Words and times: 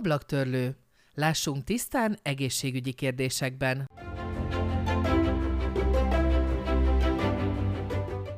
ablaktörlő. 0.00 0.76
Lássunk 1.14 1.64
tisztán 1.64 2.18
egészségügyi 2.22 2.92
kérdésekben. 2.92 3.88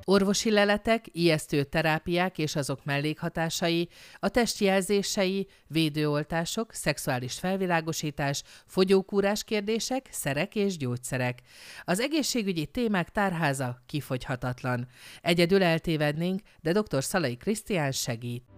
Orvosi 0.04 0.50
leletek, 0.50 1.04
ijesztő 1.12 1.64
terápiák 1.64 2.38
és 2.38 2.56
azok 2.56 2.84
mellékhatásai, 2.84 3.88
a 4.18 4.28
testjelzései, 4.28 5.46
védőoltások, 5.66 6.72
szexuális 6.72 7.38
felvilágosítás, 7.38 8.42
fogyókúrás 8.66 9.44
kérdések, 9.44 10.08
szerek 10.10 10.54
és 10.54 10.76
gyógyszerek. 10.76 11.38
Az 11.84 12.00
egészségügyi 12.00 12.66
témák 12.66 13.08
tárháza 13.08 13.82
kifogyhatatlan. 13.86 14.88
Egyedül 15.20 15.62
eltévednénk, 15.62 16.40
de 16.60 16.72
dr. 16.72 17.04
Szalai 17.04 17.36
Krisztián 17.36 17.92
segít. 17.92 18.51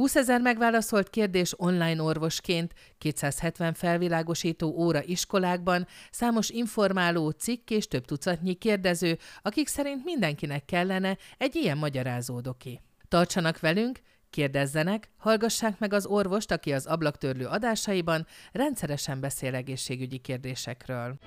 20 0.00 0.16
ezer 0.16 0.40
megválaszolt 0.40 1.10
kérdés 1.10 1.52
online 1.56 2.02
orvosként, 2.02 2.72
270 2.98 3.74
felvilágosító 3.74 4.68
óra 4.68 5.02
iskolákban, 5.02 5.86
számos 6.10 6.50
informáló 6.50 7.30
cikk 7.30 7.70
és 7.70 7.88
több 7.88 8.04
tucatnyi 8.04 8.54
kérdező, 8.54 9.18
akik 9.42 9.68
szerint 9.68 10.04
mindenkinek 10.04 10.64
kellene 10.64 11.16
egy 11.38 11.56
ilyen 11.56 11.78
magyarázódoki. 11.78 12.80
Tartsanak 13.08 13.60
velünk, 13.60 14.00
Kérdezzenek, 14.30 15.10
hallgassák 15.16 15.78
meg 15.78 15.92
az 15.92 16.06
orvost, 16.06 16.50
aki 16.50 16.72
az 16.72 16.86
ablaktörlő 16.86 17.46
adásaiban 17.46 18.26
rendszeresen 18.52 19.20
beszél 19.20 19.54
egészségügyi 19.54 20.18
kérdésekről. 20.18 21.18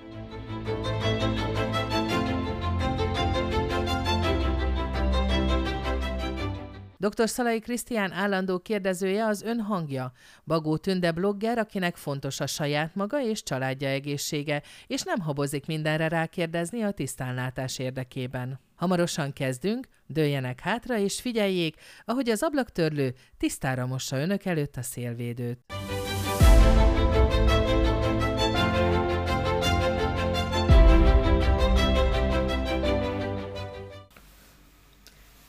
Dr. 7.08 7.28
Szalai 7.28 7.58
Krisztián 7.58 8.12
állandó 8.12 8.58
kérdezője 8.58 9.26
az 9.26 9.42
ön 9.42 9.60
hangja. 9.60 10.12
Bagó 10.44 10.76
Tünde 10.76 11.12
blogger, 11.12 11.58
akinek 11.58 11.96
fontos 11.96 12.40
a 12.40 12.46
saját 12.46 12.94
maga 12.94 13.22
és 13.22 13.42
családja 13.42 13.88
egészsége, 13.88 14.62
és 14.86 15.02
nem 15.02 15.20
habozik 15.20 15.66
mindenre 15.66 16.08
rákérdezni 16.08 16.82
a 16.82 16.90
tisztánlátás 16.90 17.78
érdekében. 17.78 18.60
Hamarosan 18.74 19.32
kezdünk, 19.32 19.88
dőljenek 20.06 20.60
hátra 20.60 20.98
és 20.98 21.20
figyeljék, 21.20 21.76
ahogy 22.04 22.28
az 22.28 22.42
ablaktörlő 22.42 23.14
tisztára 23.38 23.86
mossa 23.86 24.16
önök 24.16 24.44
előtt 24.44 24.76
a 24.76 24.82
szélvédőt. 24.82 25.72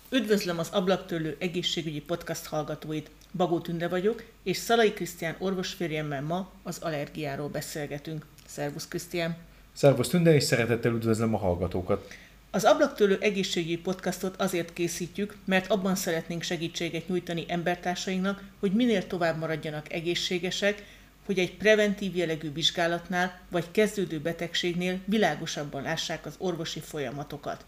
Üdvözlöm 0.10 0.60
az 0.60 0.70
Ablaktörlő 0.72 1.36
egészségügyi 1.40 2.02
podcast 2.02 2.46
hallgatóit. 2.46 3.10
Bagó 3.34 3.60
Tünde 3.60 3.88
vagyok, 3.88 4.24
és 4.44 4.58
Szalai 4.58 4.94
Krisztián 4.94 5.36
orvosférjemmel 5.40 6.22
ma 6.22 6.52
az 6.64 6.78
allergiáról 6.82 7.50
beszélgetünk. 7.50 8.26
Szervusz 8.48 8.88
Krisztián! 8.88 9.38
Szervusz 9.74 10.08
Tünde, 10.08 10.34
és 10.34 10.44
szeretettel 10.44 10.94
üdvözlöm 10.94 11.34
a 11.34 11.38
hallgatókat! 11.38 12.08
Az 12.52 12.64
Ablaktörlő 12.64 13.18
egészségügyi 13.20 13.78
podcastot 13.78 14.42
azért 14.42 14.74
készítjük, 14.74 15.36
mert 15.46 15.72
abban 15.72 15.96
szeretnénk 15.96 16.42
segítséget 16.42 17.08
nyújtani 17.08 17.46
embertársainknak, 17.48 18.44
hogy 18.60 18.72
minél 18.72 19.08
tovább 19.08 19.38
maradjanak 19.38 19.94
egészségesek, 19.94 20.84
hogy 21.26 21.40
egy 21.40 21.58
preventív 21.58 22.16
jellegű 22.16 22.52
vizsgálatnál 22.52 23.40
vagy 23.50 23.72
kezdődő 23.72 24.20
betegségnél 24.20 25.00
világosabban 25.06 25.82
lássák 25.82 26.26
az 26.26 26.36
orvosi 26.38 26.80
folyamatokat. 26.80 27.66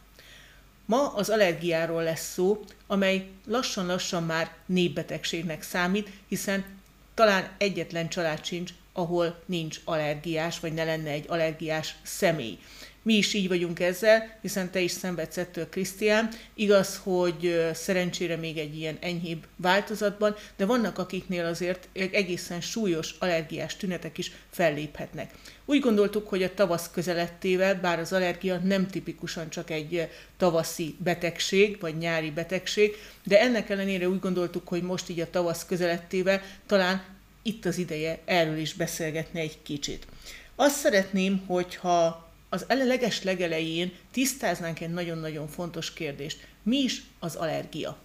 Ma 0.87 1.13
az 1.13 1.29
allergiáról 1.29 2.03
lesz 2.03 2.31
szó, 2.33 2.63
amely 2.87 3.27
lassan-lassan 3.45 4.23
már 4.23 4.51
népbetegségnek 4.65 5.61
számít, 5.61 6.09
hiszen 6.27 6.65
talán 7.13 7.49
egyetlen 7.57 8.09
család 8.09 8.45
sincs, 8.45 8.71
ahol 8.93 9.43
nincs 9.45 9.79
allergiás, 9.83 10.59
vagy 10.59 10.73
ne 10.73 10.83
lenne 10.83 11.09
egy 11.09 11.25
allergiás 11.27 11.95
személy. 12.03 12.59
Mi 13.07 13.13
is 13.13 13.33
így 13.33 13.47
vagyunk 13.47 13.79
ezzel, 13.79 14.37
hiszen 14.41 14.71
te 14.71 14.79
is 14.79 14.91
szenvedsz 14.91 15.37
ettől, 15.37 15.69
Krisztián. 15.69 16.29
Igaz, 16.53 16.99
hogy 17.03 17.69
szerencsére 17.73 18.35
még 18.35 18.57
egy 18.57 18.77
ilyen 18.77 18.97
enyhébb 19.01 19.45
változatban, 19.55 20.35
de 20.55 20.65
vannak 20.65 20.97
akiknél 20.97 21.45
azért 21.45 21.87
egészen 21.93 22.61
súlyos 22.61 23.15
allergiás 23.19 23.75
tünetek 23.75 24.17
is 24.17 24.31
felléphetnek. 24.49 25.33
Úgy 25.65 25.79
gondoltuk, 25.79 26.29
hogy 26.29 26.43
a 26.43 26.53
tavasz 26.53 26.89
közelettével, 26.91 27.75
bár 27.75 27.99
az 27.99 28.13
allergia 28.13 28.57
nem 28.57 28.87
tipikusan 28.87 29.49
csak 29.49 29.69
egy 29.69 30.09
tavaszi 30.37 30.95
betegség, 31.03 31.79
vagy 31.79 31.97
nyári 31.97 32.31
betegség, 32.31 32.95
de 33.23 33.39
ennek 33.39 33.69
ellenére 33.69 34.09
úgy 34.09 34.19
gondoltuk, 34.19 34.67
hogy 34.67 34.81
most 34.81 35.09
így 35.09 35.19
a 35.19 35.29
tavasz 35.29 35.65
közelettével 35.65 36.41
talán 36.65 37.03
itt 37.41 37.65
az 37.65 37.77
ideje 37.77 38.19
erről 38.25 38.57
is 38.57 38.73
beszélgetni 38.73 39.39
egy 39.39 39.57
kicsit. 39.63 40.07
Azt 40.55 40.75
szeretném, 40.75 41.43
hogyha 41.45 42.25
az 42.49 42.65
leges 42.67 43.23
legelején 43.23 43.91
tisztáznánk 44.11 44.81
egy 44.81 44.93
nagyon-nagyon 44.93 45.47
fontos 45.47 45.93
kérdést. 45.93 46.47
Mi 46.63 46.77
is 46.77 47.03
az 47.19 47.35
allergia? 47.35 47.97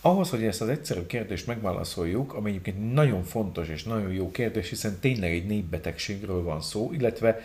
Ahhoz, 0.00 0.30
hogy 0.30 0.44
ezt 0.44 0.60
az 0.60 0.68
egyszerű 0.68 1.06
kérdést 1.06 1.46
megválaszoljuk, 1.46 2.34
ami 2.34 2.50
egyébként 2.50 2.92
nagyon 2.92 3.24
fontos 3.24 3.68
és 3.68 3.82
nagyon 3.82 4.12
jó 4.12 4.30
kérdés, 4.30 4.68
hiszen 4.68 4.98
tényleg 5.00 5.32
egy 5.32 5.46
népbetegségről 5.46 6.42
van 6.42 6.60
szó, 6.60 6.92
illetve 6.92 7.42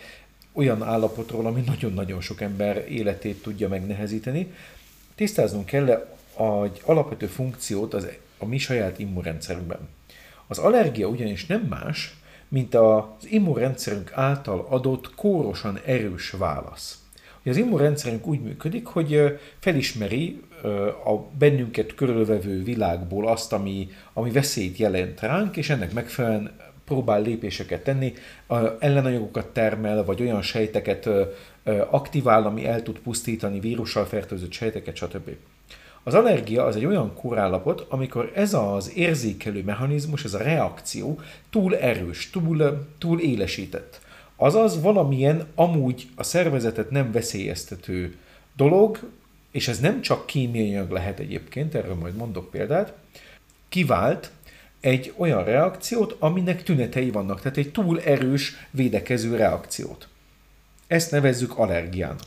olyan 0.52 0.82
állapotról, 0.82 1.46
ami 1.46 1.60
nagyon-nagyon 1.60 2.20
sok 2.20 2.40
ember 2.40 2.84
életét 2.88 3.42
tudja 3.42 3.68
megnehezíteni, 3.68 4.52
tisztáznunk 5.14 5.66
kell 5.66 6.08
egy 6.64 6.80
alapvető 6.84 7.26
funkciót 7.26 7.94
az, 7.94 8.08
a 8.38 8.44
mi 8.44 8.58
saját 8.58 8.98
immunrendszerünkben. 8.98 9.88
Az 10.46 10.58
allergia 10.58 11.06
ugyanis 11.06 11.46
nem 11.46 11.60
más, 11.60 12.16
mint 12.52 12.74
az 12.74 13.04
immunrendszerünk 13.28 14.12
által 14.14 14.66
adott 14.68 15.14
kórosan 15.14 15.80
erős 15.86 16.30
válasz. 16.30 17.02
Az 17.44 17.56
immunrendszerünk 17.56 18.26
úgy 18.26 18.40
működik, 18.40 18.86
hogy 18.86 19.38
felismeri 19.58 20.40
a 21.04 21.16
bennünket 21.38 21.94
körülvevő 21.94 22.62
világból 22.62 23.28
azt, 23.28 23.52
ami, 23.52 23.88
ami 24.12 24.30
veszélyt 24.30 24.76
jelent 24.76 25.20
ránk, 25.20 25.56
és 25.56 25.70
ennek 25.70 25.92
megfelelően 25.92 26.50
próbál 26.84 27.22
lépéseket 27.22 27.84
tenni, 27.84 28.14
ellenanyagokat 28.78 29.46
termel, 29.46 30.04
vagy 30.04 30.20
olyan 30.20 30.42
sejteket 30.42 31.08
aktivál, 31.90 32.46
ami 32.46 32.66
el 32.66 32.82
tud 32.82 32.98
pusztítani 32.98 33.60
vírussal 33.60 34.04
fertőzött 34.04 34.52
sejteket, 34.52 34.96
stb. 34.96 35.30
Az 36.04 36.14
allergia 36.14 36.64
az 36.64 36.76
egy 36.76 36.84
olyan 36.84 37.14
korállapot, 37.14 37.86
amikor 37.88 38.32
ez 38.34 38.54
az 38.54 38.92
érzékelő 38.94 39.62
mechanizmus, 39.62 40.24
ez 40.24 40.34
a 40.34 40.42
reakció 40.42 41.20
túl 41.50 41.76
erős, 41.76 42.30
túl, 42.30 42.86
túl 42.98 43.20
élesített. 43.20 44.00
Azaz 44.36 44.80
valamilyen 44.80 45.46
amúgy 45.54 46.08
a 46.14 46.22
szervezetet 46.22 46.90
nem 46.90 47.12
veszélyeztető 47.12 48.16
dolog, 48.56 48.98
és 49.50 49.68
ez 49.68 49.80
nem 49.80 50.00
csak 50.00 50.26
kémiai 50.26 50.74
anyag 50.74 50.90
lehet 50.90 51.18
egyébként, 51.18 51.74
erről 51.74 51.94
majd 51.94 52.14
mondok 52.14 52.50
példát, 52.50 52.92
kivált 53.68 54.30
egy 54.80 55.12
olyan 55.16 55.44
reakciót, 55.44 56.16
aminek 56.18 56.62
tünetei 56.62 57.10
vannak, 57.10 57.40
tehát 57.40 57.56
egy 57.56 57.72
túl 57.72 58.00
erős 58.00 58.54
védekező 58.70 59.36
reakciót. 59.36 60.08
Ezt 60.86 61.10
nevezzük 61.10 61.58
allergiának. 61.58 62.20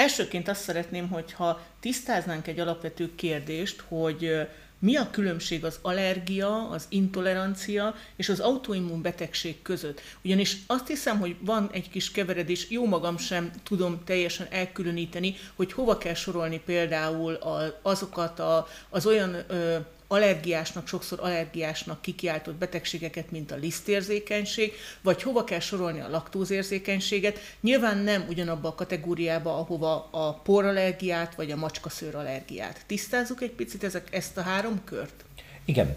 Elsőként 0.00 0.48
azt 0.48 0.62
szeretném, 0.62 1.08
hogyha 1.08 1.60
tisztáznánk 1.80 2.46
egy 2.46 2.60
alapvető 2.60 3.14
kérdést, 3.14 3.84
hogy 3.88 4.48
mi 4.78 4.96
a 4.96 5.10
különbség 5.10 5.64
az 5.64 5.78
allergia, 5.82 6.68
az 6.68 6.86
intolerancia 6.88 7.94
és 8.16 8.28
az 8.28 8.40
autoimmun 8.40 9.02
betegség 9.02 9.62
között? 9.62 10.00
Ugyanis 10.24 10.56
azt 10.66 10.86
hiszem, 10.86 11.18
hogy 11.18 11.36
van 11.40 11.70
egy 11.72 11.90
kis 11.90 12.10
keveredés, 12.10 12.70
jó 12.70 12.86
magam 12.86 13.18
sem 13.18 13.50
tudom 13.62 14.04
teljesen 14.04 14.46
elkülöníteni, 14.50 15.34
hogy 15.54 15.72
hova 15.72 15.98
kell 15.98 16.14
sorolni 16.14 16.60
például 16.64 17.38
azokat 17.82 18.38
a, 18.38 18.66
az 18.88 19.06
olyan 19.06 19.44
ö, 19.48 19.76
allergiásnak, 20.12 20.86
sokszor 20.86 21.18
allergiásnak 21.20 22.02
kikiáltott 22.02 22.54
betegségeket, 22.54 23.30
mint 23.30 23.50
a 23.50 23.56
lisztérzékenység, 23.56 24.72
vagy 25.00 25.22
hova 25.22 25.44
kell 25.44 25.60
sorolni 25.60 26.00
a 26.00 26.08
laktózérzékenységet. 26.08 27.38
Nyilván 27.60 27.98
nem 27.98 28.24
ugyanabba 28.28 28.68
a 28.68 28.74
kategóriába, 28.74 29.58
ahova 29.58 30.08
a 30.10 30.32
porallergiát 30.32 31.34
vagy 31.34 31.50
a 31.50 31.56
macskaszőr 31.56 32.14
allergiát. 32.14 32.82
Tisztázzuk 32.86 33.42
egy 33.42 33.50
picit 33.50 33.84
ezek, 33.84 34.14
ezt 34.14 34.36
a 34.36 34.42
három 34.42 34.80
kört? 34.84 35.24
Igen. 35.64 35.96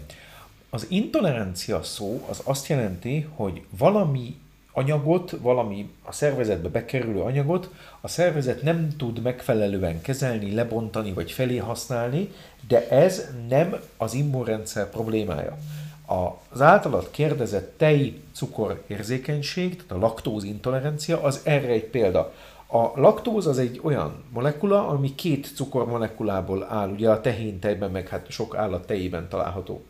Az 0.70 0.86
intolerancia 0.88 1.82
szó 1.82 2.26
az 2.28 2.40
azt 2.44 2.68
jelenti, 2.68 3.26
hogy 3.34 3.62
valami 3.78 4.36
anyagot, 4.76 5.30
valami 5.30 5.90
a 6.02 6.12
szervezetbe 6.12 6.68
bekerülő 6.68 7.20
anyagot 7.20 7.70
a 8.00 8.08
szervezet 8.08 8.62
nem 8.62 8.88
tud 8.96 9.22
megfelelően 9.22 10.00
kezelni, 10.00 10.54
lebontani 10.54 11.12
vagy 11.12 11.32
felé 11.32 11.56
használni, 11.56 12.30
de 12.68 12.88
ez 12.88 13.30
nem 13.48 13.76
az 13.96 14.14
immunrendszer 14.14 14.90
problémája. 14.90 15.58
Az 16.48 16.60
általad 16.60 17.10
kérdezett 17.10 17.74
tej 17.76 18.14
cukor 18.32 18.82
érzékenység, 18.86 19.76
tehát 19.76 19.92
a 19.92 20.06
laktóz 20.06 20.44
intolerancia, 20.44 21.22
az 21.22 21.40
erre 21.44 21.68
egy 21.72 21.84
példa. 21.84 22.32
A 22.66 23.00
laktóz 23.00 23.46
az 23.46 23.58
egy 23.58 23.80
olyan 23.82 24.24
molekula, 24.32 24.88
ami 24.88 25.14
két 25.14 25.52
cukormolekulából 25.54 26.66
áll, 26.70 26.90
ugye 26.90 27.10
a 27.10 27.20
tehén 27.20 27.58
tejben, 27.58 27.90
meg 27.90 28.08
hát 28.08 28.30
sok 28.30 28.56
állat 28.56 28.86
tejében 28.86 29.28
található. 29.28 29.84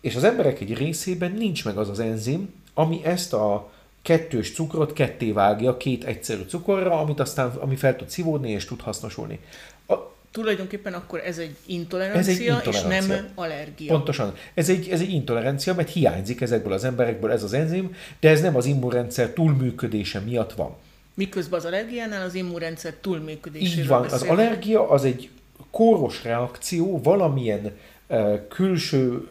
És 0.00 0.16
az 0.16 0.24
emberek 0.24 0.60
egy 0.60 0.74
részében 0.74 1.32
nincs 1.32 1.64
meg 1.64 1.76
az 1.76 1.88
az 1.88 2.00
enzim, 2.00 2.54
ami 2.74 3.04
ezt 3.04 3.32
a 3.32 3.70
kettős 4.02 4.52
cukrot 4.52 4.92
ketté 4.92 5.32
vágja 5.32 5.76
két 5.76 6.04
egyszerű 6.04 6.42
cukorra, 6.42 7.00
amit 7.00 7.20
aztán, 7.20 7.48
ami 7.50 7.76
fel 7.76 7.96
tud 7.96 8.10
szívódni 8.10 8.50
és 8.50 8.64
tud 8.64 8.80
hasznosulni. 8.80 9.38
A, 9.86 9.94
Tulajdonképpen 10.30 10.92
akkor 10.92 11.20
ez 11.24 11.38
egy 11.38 11.56
intolerancia, 11.66 12.32
ez 12.32 12.38
egy 12.38 12.46
intolerancia. 12.46 12.98
és 12.98 13.06
nem 13.06 13.28
allergia. 13.34 13.92
Pontosan. 13.92 14.34
Ez 14.54 14.68
egy, 14.68 14.88
ez 14.88 15.00
egy 15.00 15.10
intolerancia, 15.10 15.74
mert 15.74 15.90
hiányzik 15.90 16.40
ezekből 16.40 16.72
az 16.72 16.84
emberekből 16.84 17.30
ez 17.30 17.42
az 17.42 17.52
enzim, 17.52 17.94
de 18.20 18.28
ez 18.28 18.40
nem 18.40 18.56
az 18.56 18.66
immunrendszer 18.66 19.28
túlműködése 19.28 20.20
miatt 20.20 20.52
van. 20.52 20.76
Miközben 21.14 21.58
az 21.58 21.64
allergiánál 21.64 22.22
az 22.22 22.34
immunrendszer 22.34 22.94
túlműködéséről 23.00 23.82
Így 23.82 23.88
van. 23.88 24.02
Beszélünk. 24.02 24.30
Az 24.30 24.38
allergia 24.38 24.88
az 24.88 25.04
egy 25.04 25.30
kóros 25.70 26.24
reakció, 26.24 27.00
valamilyen 27.02 27.72
uh, 28.06 28.48
külső 28.48 29.28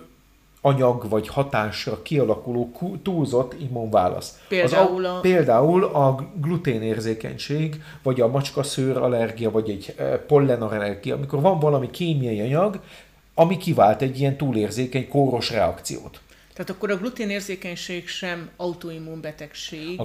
anyag 0.62 1.10
vagy 1.10 1.28
hatásra 1.28 2.02
kialakuló 2.02 2.72
túlzott 3.04 3.56
immunválasz. 3.62 4.40
Például 4.48 5.06
a, 5.06 5.18
a... 5.18 5.20
Például 5.20 5.84
a 5.84 6.32
gluténérzékenység, 6.42 7.84
vagy 8.04 8.22
a 8.22 8.28
macskaszőr 8.28 8.98
allergia, 8.98 9.52
vagy 9.52 9.70
egy 9.70 9.94
e, 9.98 10.18
pollenallergia, 10.18 11.16
amikor 11.16 11.42
van 11.42 11.60
valami 11.60 11.90
kémiai 11.90 12.40
anyag, 12.40 12.80
ami 13.34 13.58
kivált 13.58 14.02
egy 14.02 14.20
ilyen 14.20 14.38
túlérzékeny 14.38 15.08
kóros 15.08 15.52
reakciót. 15.52 16.20
Tehát 16.54 16.70
akkor 16.70 16.92
a 16.92 16.98
gluténérzékenység 16.98 18.08
sem 18.08 18.50
autoimmunbetegség, 18.58 20.00
a 20.00 20.04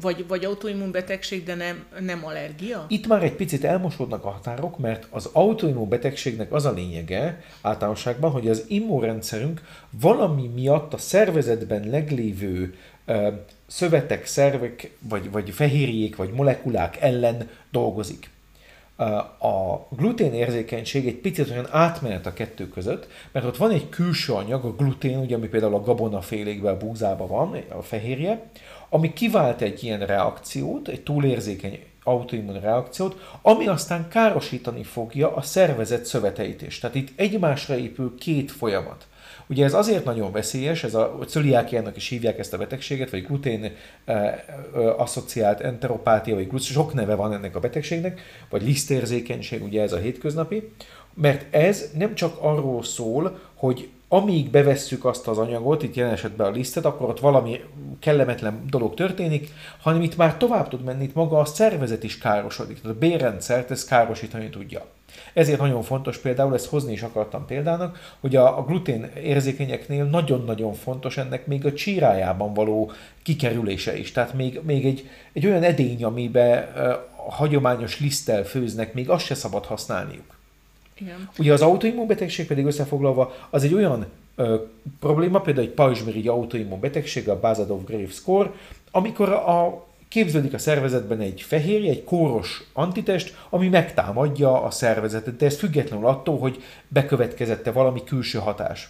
vagy, 0.00 0.24
vagy 0.28 0.44
autoimmunbetegség, 0.44 1.44
de 1.44 1.54
nem, 1.54 1.84
nem 2.00 2.24
allergia? 2.24 2.84
Itt 2.88 3.06
már 3.06 3.22
egy 3.22 3.34
picit 3.34 3.64
elmosódnak 3.64 4.24
a 4.24 4.30
határok, 4.30 4.78
mert 4.78 5.06
az 5.10 5.30
autoimmunbetegségnek 5.32 6.52
az 6.52 6.64
a 6.64 6.72
lényege 6.72 7.42
általánosságban, 7.60 8.30
hogy 8.30 8.48
az 8.48 8.64
immunrendszerünk 8.68 9.62
valami 9.90 10.50
miatt 10.54 10.94
a 10.94 10.98
szervezetben 10.98 11.88
leglévő 11.88 12.74
ö, 13.04 13.28
szövetek, 13.66 14.26
szervek, 14.26 14.90
vagy, 14.98 15.30
vagy 15.30 15.50
fehérjék, 15.50 16.16
vagy 16.16 16.30
molekulák 16.30 16.96
ellen 17.00 17.48
dolgozik. 17.70 18.30
A 19.38 19.86
glutén 19.90 20.32
érzékenység 20.32 21.06
egy 21.06 21.16
picit 21.16 21.50
olyan 21.50 21.66
átmenet 21.70 22.26
a 22.26 22.32
kettő 22.32 22.68
között, 22.68 23.06
mert 23.32 23.46
ott 23.46 23.56
van 23.56 23.70
egy 23.70 23.88
külső 23.88 24.32
anyag, 24.32 24.64
a 24.64 24.74
glutén, 24.74 25.18
ugye, 25.18 25.36
ami 25.36 25.46
például 25.48 25.74
a 25.74 25.80
gabonafélékben, 25.80 26.74
a 26.74 26.76
búzában 26.76 27.28
van, 27.28 27.56
a 27.68 27.82
fehérje, 27.82 28.50
ami 28.88 29.12
kivált 29.12 29.60
egy 29.60 29.84
ilyen 29.84 30.06
reakciót, 30.06 30.88
egy 30.88 31.02
túlérzékeny 31.02 31.84
autoimmun 32.04 32.60
reakciót, 32.60 33.38
ami 33.42 33.66
aztán 33.66 34.08
károsítani 34.08 34.82
fogja 34.82 35.34
a 35.34 35.42
szervezet 35.42 36.04
szöveteit 36.04 36.62
is. 36.62 36.78
Tehát 36.78 36.96
itt 36.96 37.20
egymásra 37.20 37.76
épül 37.76 38.14
két 38.18 38.50
folyamat. 38.50 39.06
Ugye 39.48 39.64
ez 39.64 39.74
azért 39.74 40.04
nagyon 40.04 40.32
veszélyes, 40.32 40.84
ez 40.84 40.94
a 40.94 41.18
cöliákiának 41.26 41.96
is 41.96 42.08
hívják 42.08 42.38
ezt 42.38 42.52
a 42.52 42.58
betegséget, 42.58 43.10
vagy 43.10 43.26
glutén 43.26 43.72
eh, 44.04 44.34
asszociált 44.96 45.60
enteropátia, 45.60 46.34
vagy 46.34 46.48
glutén, 46.48 46.66
sok 46.66 46.94
neve 46.94 47.14
van 47.14 47.32
ennek 47.32 47.56
a 47.56 47.60
betegségnek, 47.60 48.20
vagy 48.50 48.62
lisztérzékenység, 48.62 49.62
ugye 49.62 49.82
ez 49.82 49.92
a 49.92 49.98
hétköznapi, 49.98 50.72
mert 51.14 51.54
ez 51.54 51.90
nem 51.94 52.14
csak 52.14 52.36
arról 52.40 52.82
szól, 52.82 53.38
hogy 53.54 53.88
amíg 54.08 54.50
bevesszük 54.50 55.04
azt 55.04 55.28
az 55.28 55.38
anyagot, 55.38 55.82
itt 55.82 55.94
jelen 55.94 56.12
esetben 56.12 56.46
a 56.46 56.50
lisztet, 56.50 56.84
akkor 56.84 57.08
ott 57.08 57.20
valami 57.20 57.60
kellemetlen 57.98 58.64
dolog 58.70 58.94
történik, 58.94 59.50
hanem 59.80 60.02
itt 60.02 60.16
már 60.16 60.36
tovább 60.36 60.68
tud 60.68 60.84
menni, 60.84 61.04
itt 61.04 61.14
maga 61.14 61.38
a 61.38 61.44
szervezet 61.44 62.04
is 62.04 62.18
károsodik, 62.18 62.80
tehát 62.80 62.96
a 62.96 62.98
bérrendszert 62.98 63.70
ez 63.70 63.84
károsítani 63.84 64.50
tudja. 64.50 64.86
Ezért 65.32 65.60
nagyon 65.60 65.82
fontos 65.82 66.18
például, 66.18 66.54
ezt 66.54 66.66
hozni 66.66 66.92
is 66.92 67.02
akartam 67.02 67.46
példának, 67.46 68.16
hogy 68.20 68.36
a, 68.36 68.58
a 68.58 68.64
glutén 68.64 69.10
érzékenyeknél 69.22 70.04
nagyon-nagyon 70.04 70.72
fontos 70.74 71.16
ennek 71.16 71.46
még 71.46 71.66
a 71.66 71.72
csírájában 71.72 72.54
való 72.54 72.92
kikerülése 73.22 73.98
is. 73.98 74.12
Tehát 74.12 74.34
még, 74.34 74.60
még 74.62 74.86
egy, 74.86 75.08
egy 75.32 75.46
olyan 75.46 75.62
edény, 75.62 76.04
amiben 76.04 76.62
a 77.26 77.32
hagyományos 77.32 78.00
liszttel 78.00 78.44
főznek, 78.44 78.94
még 78.94 79.10
azt 79.10 79.24
se 79.24 79.34
szabad 79.34 79.64
használniuk. 79.64 80.36
Igen. 81.00 81.28
Ugye 81.38 81.52
az 81.52 81.62
autoimmunbetegség 81.62 82.46
pedig 82.46 82.64
összefoglalva 82.64 83.34
az 83.50 83.64
egy 83.64 83.74
olyan 83.74 84.06
ö, 84.36 84.56
probléma, 85.00 85.40
például 85.40 85.66
egy 85.66 85.72
pajzsmirigy 85.72 86.28
autoimmunbetegség, 86.28 87.28
a 87.28 87.40
Bazadov 87.40 87.84
Graves 87.84 88.14
score, 88.14 88.50
amikor 88.90 89.28
a 89.32 89.86
képződik 90.08 90.54
a 90.54 90.58
szervezetben 90.58 91.20
egy 91.20 91.42
fehérje, 91.42 91.90
egy 91.90 92.04
kóros 92.04 92.62
antitest, 92.72 93.36
ami 93.50 93.68
megtámadja 93.68 94.62
a 94.62 94.70
szervezetet, 94.70 95.36
de 95.36 95.46
ez 95.46 95.58
függetlenül 95.58 96.06
attól, 96.06 96.38
hogy 96.38 96.62
bekövetkezette 96.88 97.72
valami 97.72 98.04
külső 98.04 98.38
hatás. 98.38 98.88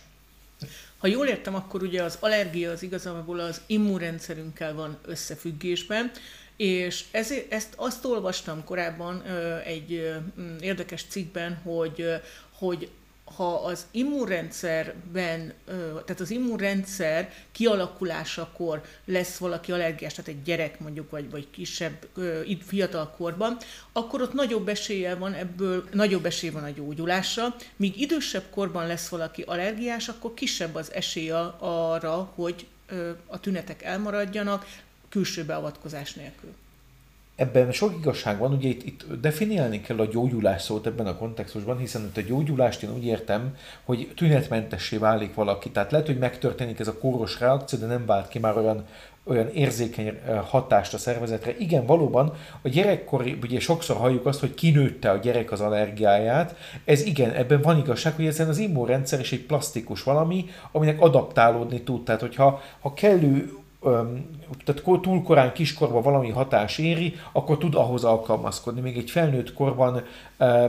Ha 0.99 1.07
jól 1.07 1.27
értem, 1.27 1.55
akkor 1.55 1.83
ugye 1.83 2.03
az 2.03 2.19
allergia 2.21 2.71
az 2.71 2.83
igazából 2.83 3.39
az 3.39 3.61
immunrendszerünkkel 3.67 4.75
van 4.75 4.99
összefüggésben, 5.07 6.11
és 6.57 7.05
ezért, 7.11 7.53
ezt 7.53 7.73
azt 7.77 8.05
olvastam 8.05 8.65
korábban 8.65 9.23
egy 9.65 10.15
érdekes 10.61 11.05
cikkben, 11.09 11.61
hogy, 11.63 12.05
hogy 12.53 12.89
ha 13.37 13.55
az 13.55 13.87
immunrendszerben, 13.91 15.53
tehát 16.05 16.21
az 16.21 16.31
immunrendszer 16.31 17.33
kialakulásakor 17.53 18.83
lesz 19.05 19.37
valaki 19.37 19.73
allergiás, 19.73 20.15
tehát 20.15 20.31
egy 20.31 20.43
gyerek 20.43 20.81
mondjuk, 20.81 21.11
vagy, 21.11 21.31
vagy 21.31 21.51
kisebb, 21.51 22.07
fiatal 22.67 23.15
korban, 23.17 23.57
akkor 23.93 24.23
ott 24.23 24.33
nagyobb 24.33 24.69
esélye 24.69 25.15
van 25.15 25.33
ebből, 25.33 25.89
nagyobb 25.93 26.27
esély 26.27 26.51
van 26.51 26.65
a 26.65 26.71
gyógyulásra, 26.71 27.57
míg 27.77 28.01
idősebb 28.01 28.45
korban 28.51 28.87
lesz 28.87 29.09
valaki 29.09 29.43
allergiás, 29.43 30.09
akkor 30.09 30.35
kisebb 30.35 30.75
az 30.75 30.93
esélye 30.93 31.37
arra, 31.59 32.33
hogy 32.35 32.67
a 33.27 33.41
tünetek 33.41 33.83
elmaradjanak, 33.83 34.67
külső 35.09 35.45
beavatkozás 35.45 36.13
nélkül. 36.13 36.55
Ebben 37.39 37.73
sok 37.73 37.95
igazság 38.01 38.39
van, 38.39 38.53
ugye 38.53 38.69
itt, 38.69 38.83
itt 38.83 39.21
definiálni 39.21 39.81
kell 39.81 39.99
a 39.99 40.07
gyógyulás 40.07 40.63
szót 40.63 40.87
ebben 40.87 41.07
a 41.07 41.17
kontextusban, 41.17 41.79
hiszen 41.79 42.03
itt 42.03 42.17
a 42.17 42.29
gyógyulást 42.29 42.83
én 42.83 42.95
úgy 42.95 43.05
értem, 43.05 43.57
hogy 43.85 44.13
tünetmentessé 44.17 44.97
válik 44.97 45.35
valaki. 45.35 45.71
Tehát 45.71 45.91
lehet, 45.91 46.07
hogy 46.07 46.19
megtörténik 46.19 46.79
ez 46.79 46.89
a 46.89 46.99
kóros 46.99 47.41
reakció, 47.41 47.79
de 47.79 47.87
nem 47.87 48.07
vált 48.07 48.29
ki 48.29 48.39
már 48.39 48.57
olyan 48.57 48.85
olyan 49.29 49.49
érzékeny 49.49 50.07
eh, 50.07 50.41
hatást 50.47 50.95
a 50.95 50.99
szervezetre. 50.99 51.57
Igen, 51.59 51.87
valóban 51.87 52.33
a 52.63 52.69
gyerekkori, 52.69 53.39
ugye 53.43 53.61
sokszor 53.61 53.97
halljuk 53.97 54.27
azt, 54.27 54.41
hogy 54.41 54.55
kinőtte 54.55 55.11
a 55.11 55.17
gyerek 55.17 55.53
az 55.53 55.61
allergiáját. 55.61 56.57
Ez 56.85 57.05
igen, 57.05 57.31
ebben 57.31 57.61
van 57.61 57.79
igazság, 57.79 58.15
hogy 58.15 58.27
ezen 58.27 58.49
az 58.49 58.59
immunrendszer 58.59 59.21
is 59.21 59.33
egy 59.33 59.47
plastikus 59.47 60.03
valami, 60.03 60.45
aminek 60.73 61.01
adaptálódni 61.01 61.83
tud. 61.83 62.05
Tehát, 62.05 62.21
hogyha 62.21 62.61
ha 62.81 62.95
kellő 62.95 63.53
tehát 64.65 64.83
túl 65.03 65.23
korán 65.23 65.53
kiskorban 65.53 66.03
valami 66.03 66.31
hatás 66.31 66.79
éri, 66.79 67.15
akkor 67.33 67.59
tud 67.59 67.75
ahhoz 67.75 68.05
alkalmazkodni. 68.05 68.81
Még 68.81 68.97
egy 68.97 69.11
felnőtt 69.11 69.53
korban 69.53 70.03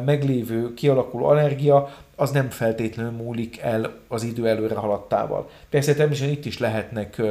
meglévő 0.06 0.74
kialakuló 0.74 1.26
allergia, 1.26 1.94
az 2.16 2.32
nem 2.32 2.50
feltétlenül 2.50 3.12
múlik 3.12 3.58
el 3.58 3.94
az 4.08 4.24
idő 4.24 4.48
előre 4.48 4.76
haladtával. 4.76 5.50
Persze 5.70 5.94
természetesen 5.94 6.38
itt 6.38 6.46
is 6.46 6.60
lehetnek 6.60 7.22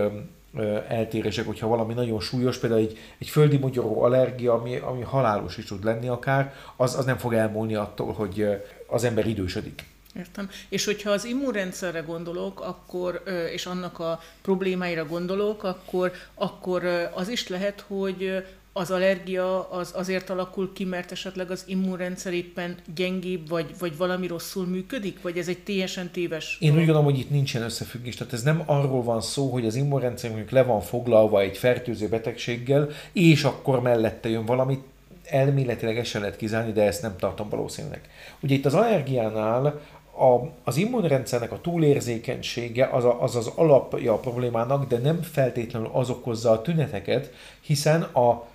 eltérések, 0.89 1.47
hogyha 1.47 1.69
valami 1.69 1.95
nagyon 1.95 2.21
súlyos, 2.21 2.59
például 2.59 2.81
egy, 2.81 2.99
egy 3.19 3.29
földi 3.29 3.57
mogyoró 3.57 4.03
allergia, 4.03 4.53
ami, 4.53 4.77
ami 4.77 5.03
halálos 5.03 5.57
is 5.57 5.65
tud 5.65 5.85
lenni 5.85 6.09
akár, 6.09 6.55
az, 6.77 6.95
az 6.95 7.05
nem 7.05 7.17
fog 7.17 7.35
elmúlni 7.35 7.75
attól, 7.75 8.13
hogy 8.13 8.47
az 8.87 9.05
ember 9.05 9.27
idősödik. 9.27 9.88
Értem. 10.17 10.51
És 10.69 10.85
hogyha 10.85 11.11
az 11.11 11.25
immunrendszerre 11.25 12.01
gondolok, 12.01 12.61
akkor, 12.61 13.23
és 13.53 13.67
annak 13.67 13.99
a 13.99 14.21
problémáira 14.43 15.07
gondolok, 15.07 15.63
akkor, 15.63 16.13
akkor 16.35 16.85
az 17.15 17.29
is 17.29 17.49
lehet, 17.49 17.81
hogy 17.81 18.45
az 18.79 18.91
allergia 18.91 19.71
az 19.71 19.93
azért 19.95 20.31
alakul 20.31 20.73
ki, 20.73 20.85
mert 20.85 21.13
esetleg 21.13 21.51
az 21.51 21.65
immunrendszer 21.67 22.33
éppen 22.33 22.77
gyengébb, 22.95 23.49
vagy, 23.49 23.75
vagy 23.79 23.97
valami 23.97 24.27
rosszul 24.27 24.67
működik? 24.67 25.23
Vagy 25.23 25.39
ez 25.39 25.49
egy 25.49 25.59
teljesen 25.59 26.11
téves? 26.11 26.57
Én 26.61 26.71
úgy 26.71 26.77
gondolom, 26.77 27.05
hogy 27.05 27.19
itt 27.19 27.31
nincsen 27.31 27.63
összefüggés. 27.63 28.15
Tehát 28.15 28.33
ez 28.33 28.43
nem 28.43 28.63
arról 28.67 29.03
van 29.03 29.21
szó, 29.21 29.51
hogy 29.51 29.67
az 29.67 29.75
immunrendszer 29.75 30.31
mondjuk 30.31 30.51
le 30.51 30.63
van 30.63 30.81
foglalva 30.81 31.41
egy 31.41 31.57
fertőző 31.57 32.09
betegséggel, 32.09 32.89
és 33.13 33.45
akkor 33.45 33.81
mellette 33.81 34.29
jön 34.29 34.45
valami. 34.45 34.79
Elméletileg 35.25 35.99
ezt 35.99 36.11
sem 36.11 36.21
lehet 36.21 36.37
kizárni, 36.37 36.73
de 36.73 36.83
ezt 36.83 37.03
nem 37.03 37.17
tartom 37.17 37.49
valószínűleg. 37.49 38.01
Ugye 38.41 38.55
itt 38.55 38.67
az 38.67 38.75
allergiánál 38.75 39.81
a, 40.19 40.51
az 40.65 40.77
immunrendszernek 40.77 41.53
a 41.53 41.61
túlérzékenysége 41.61 42.89
az, 42.93 43.05
a, 43.05 43.23
az 43.23 43.37
az 43.37 43.51
alapja 43.55 44.13
a 44.13 44.19
problémának, 44.19 44.87
de 44.87 44.99
nem 44.99 45.23
feltétlenül 45.23 45.91
az 45.93 46.11
okozza 46.11 46.51
a 46.51 46.63
tüneteket, 46.63 47.33
hiszen 47.61 48.03
a 48.03 48.47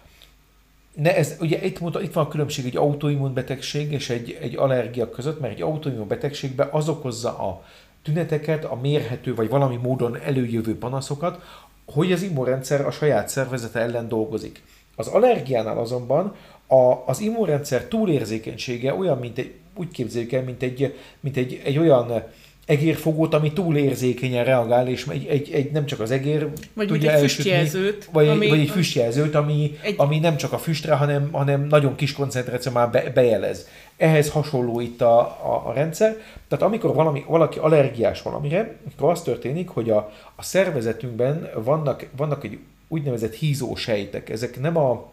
ne, 0.94 1.16
ez, 1.16 1.36
ugye 1.40 1.66
itt, 1.66 1.80
mondta, 1.80 2.02
itt 2.02 2.14
van 2.14 2.26
a 2.26 2.28
különbség 2.28 2.66
egy 2.66 2.78
autoimmunbetegség 2.78 3.92
és 3.92 4.10
egy, 4.10 4.38
egy 4.42 4.56
allergia 4.56 5.10
között, 5.10 5.40
mert 5.40 5.54
egy 5.54 5.62
autoimmunbetegségben 5.62 6.68
az 6.72 6.90
okozza 6.90 7.30
a 7.30 7.64
tüneteket, 8.04 8.66
a 8.66 8.76
mérhető 8.76 9.36
vagy 9.36 9.50
valami 9.50 9.76
módon 9.76 10.18
előjövő 10.22 10.78
panaszokat, 10.78 11.42
hogy 11.86 12.12
az 12.12 12.22
immunrendszer 12.22 12.86
a 12.86 12.92
saját 12.92 13.30
szervezete 13.30 13.80
ellen 13.80 14.08
dolgozik. 14.08 14.64
Az 14.96 15.08
allergiánál 15.08 15.78
azonban 15.78 16.36
a, 16.68 17.04
az 17.06 17.20
immunrendszer 17.20 17.84
túlérzékenysége 17.84 18.94
olyan, 18.94 19.18
mint 19.18 19.38
egy, 19.38 19.54
úgy 19.76 19.92
képzeljük 19.92 20.32
el, 20.32 20.44
mint 20.44 20.64
egy, 20.64 20.96
mint 21.20 21.38
egy, 21.38 21.62
egy 21.64 21.78
olyan 21.78 22.24
egérfogót, 22.66 23.34
ami 23.34 23.54
túl 23.54 23.78
érzékenyen 23.78 24.46
reagál, 24.46 24.88
és 24.88 25.06
egy, 25.08 25.26
egy, 25.26 25.52
egy 25.52 25.72
nem 25.72 25.86
csak 25.86 26.00
az 26.00 26.12
egér 26.12 26.50
vagy 26.74 26.88
tudja 26.88 27.12
egy 27.12 27.20
füstjelzőt, 27.20 28.10
vagy, 28.12 28.28
ami, 28.28 28.48
vagy 28.50 28.60
egy 28.60 28.70
füstjelzőt, 28.70 29.36
ami, 29.36 29.78
egy... 29.82 29.96
ami 29.98 30.20
nem 30.20 30.38
csak 30.38 30.54
a 30.54 30.58
füstre, 30.58 30.94
hanem, 30.94 31.30
hanem 31.32 31.68
nagyon 31.68 31.96
kis 31.96 32.14
koncentráció 32.14 32.72
már 32.72 32.90
be, 32.90 33.12
bejelez. 33.14 33.68
Ehhez 33.98 34.30
hasonló 34.30 34.80
itt 34.80 35.02
a, 35.02 35.20
a, 35.20 35.64
a 35.66 35.74
rendszer. 35.74 36.18
Tehát 36.48 36.64
amikor 36.66 36.94
valami, 36.94 37.24
valaki 37.28 37.60
allergiás 37.60 38.22
valamire, 38.22 38.76
akkor 38.98 39.12
az 39.12 39.22
történik, 39.22 39.70
hogy 39.70 39.90
a, 39.90 40.12
a 40.36 40.44
szervezetünkben 40.44 41.50
vannak, 41.64 42.10
vannak 42.18 42.44
egy 42.44 42.58
úgynevezett 42.88 43.34
hízó 43.34 43.76
sejtek. 43.76 44.30
Ezek 44.30 44.60
nem 44.60 44.78
a 44.78 45.12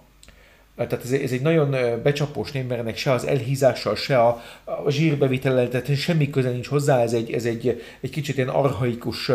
tehát 0.89 1.05
ez, 1.05 1.13
ez 1.13 1.33
egy 1.33 1.43
nagyon 1.43 1.71
becsapós 2.03 2.53
név, 2.53 2.67
mert 2.67 2.81
ennek 2.81 2.97
se 2.97 3.13
az 3.13 3.27
elhízással, 3.27 3.97
se 3.97 4.21
a, 4.21 4.43
a 4.65 4.91
zsírbevitellel, 4.91 5.69
tehát 5.69 5.97
semmi 5.97 6.31
köze 6.31 6.51
nincs 6.51 6.69
hozzá, 6.69 7.03
ez 7.03 7.13
egy, 7.13 7.33
ez 7.33 7.45
egy, 7.45 7.83
egy 8.01 8.11
kicsit 8.11 8.37
ilyen 8.37 8.49
arhaikus 8.49 9.31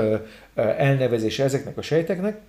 elnevezése 0.56 1.44
ezeknek 1.44 1.78
a 1.78 1.82
sejteknek. 1.82 2.40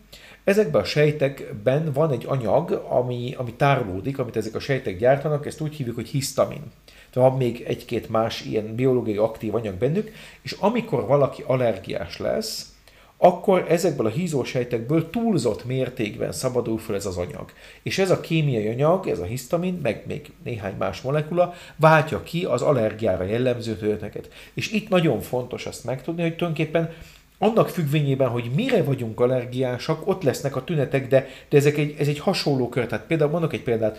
Ezekben 0.44 0.80
a 0.80 0.84
sejtekben 0.84 1.92
van 1.92 2.12
egy 2.12 2.24
anyag, 2.26 2.70
ami, 2.88 3.34
ami 3.36 3.52
tárolódik, 3.52 4.18
amit 4.18 4.36
ezek 4.36 4.54
a 4.54 4.60
sejtek 4.60 4.98
gyártanak, 4.98 5.46
ezt 5.46 5.60
úgy 5.60 5.74
hívjuk, 5.74 5.94
hogy 5.94 6.08
hisztamin. 6.08 6.62
Tehát 7.10 7.28
van 7.28 7.38
még 7.38 7.64
egy-két 7.66 8.08
más 8.08 8.44
ilyen 8.44 8.74
biológiai 8.74 9.16
aktív 9.16 9.54
anyag 9.54 9.74
bennük, 9.74 10.12
és 10.42 10.52
amikor 10.52 11.06
valaki 11.06 11.42
allergiás 11.46 12.18
lesz, 12.18 12.75
akkor 13.18 13.66
ezekből 13.68 14.06
a 14.06 14.10
hízósejtekből 14.10 15.10
túlzott 15.10 15.64
mértékben 15.64 16.32
szabadul 16.32 16.78
fel 16.78 16.94
ez 16.94 17.06
az 17.06 17.16
anyag. 17.16 17.52
És 17.82 17.98
ez 17.98 18.10
a 18.10 18.20
kémiai 18.20 18.68
anyag, 18.68 19.08
ez 19.08 19.18
a 19.18 19.24
hisztamin, 19.24 19.78
meg 19.82 20.02
még 20.06 20.32
néhány 20.44 20.74
más 20.78 21.00
molekula 21.00 21.54
váltja 21.76 22.22
ki 22.22 22.44
az 22.44 22.62
allergiára 22.62 23.24
jellemző 23.24 23.76
tüneteket. 23.76 24.28
És 24.54 24.72
itt 24.72 24.88
nagyon 24.88 25.20
fontos 25.20 25.66
azt 25.66 25.84
megtudni, 25.84 26.22
hogy 26.22 26.36
tulajdonképpen 26.36 26.92
annak 27.38 27.68
függvényében, 27.68 28.28
hogy 28.28 28.50
mire 28.54 28.82
vagyunk 28.82 29.20
allergiásak, 29.20 30.06
ott 30.06 30.22
lesznek 30.22 30.56
a 30.56 30.64
tünetek, 30.64 31.08
de, 31.08 31.28
de 31.48 31.56
ezek 31.56 31.76
egy, 31.76 31.94
ez 31.98 32.08
egy 32.08 32.18
hasonló 32.18 32.68
kör. 32.68 32.86
Tehát 32.86 33.06
például 33.06 33.30
mondok 33.30 33.52
egy 33.52 33.62
példát, 33.62 33.98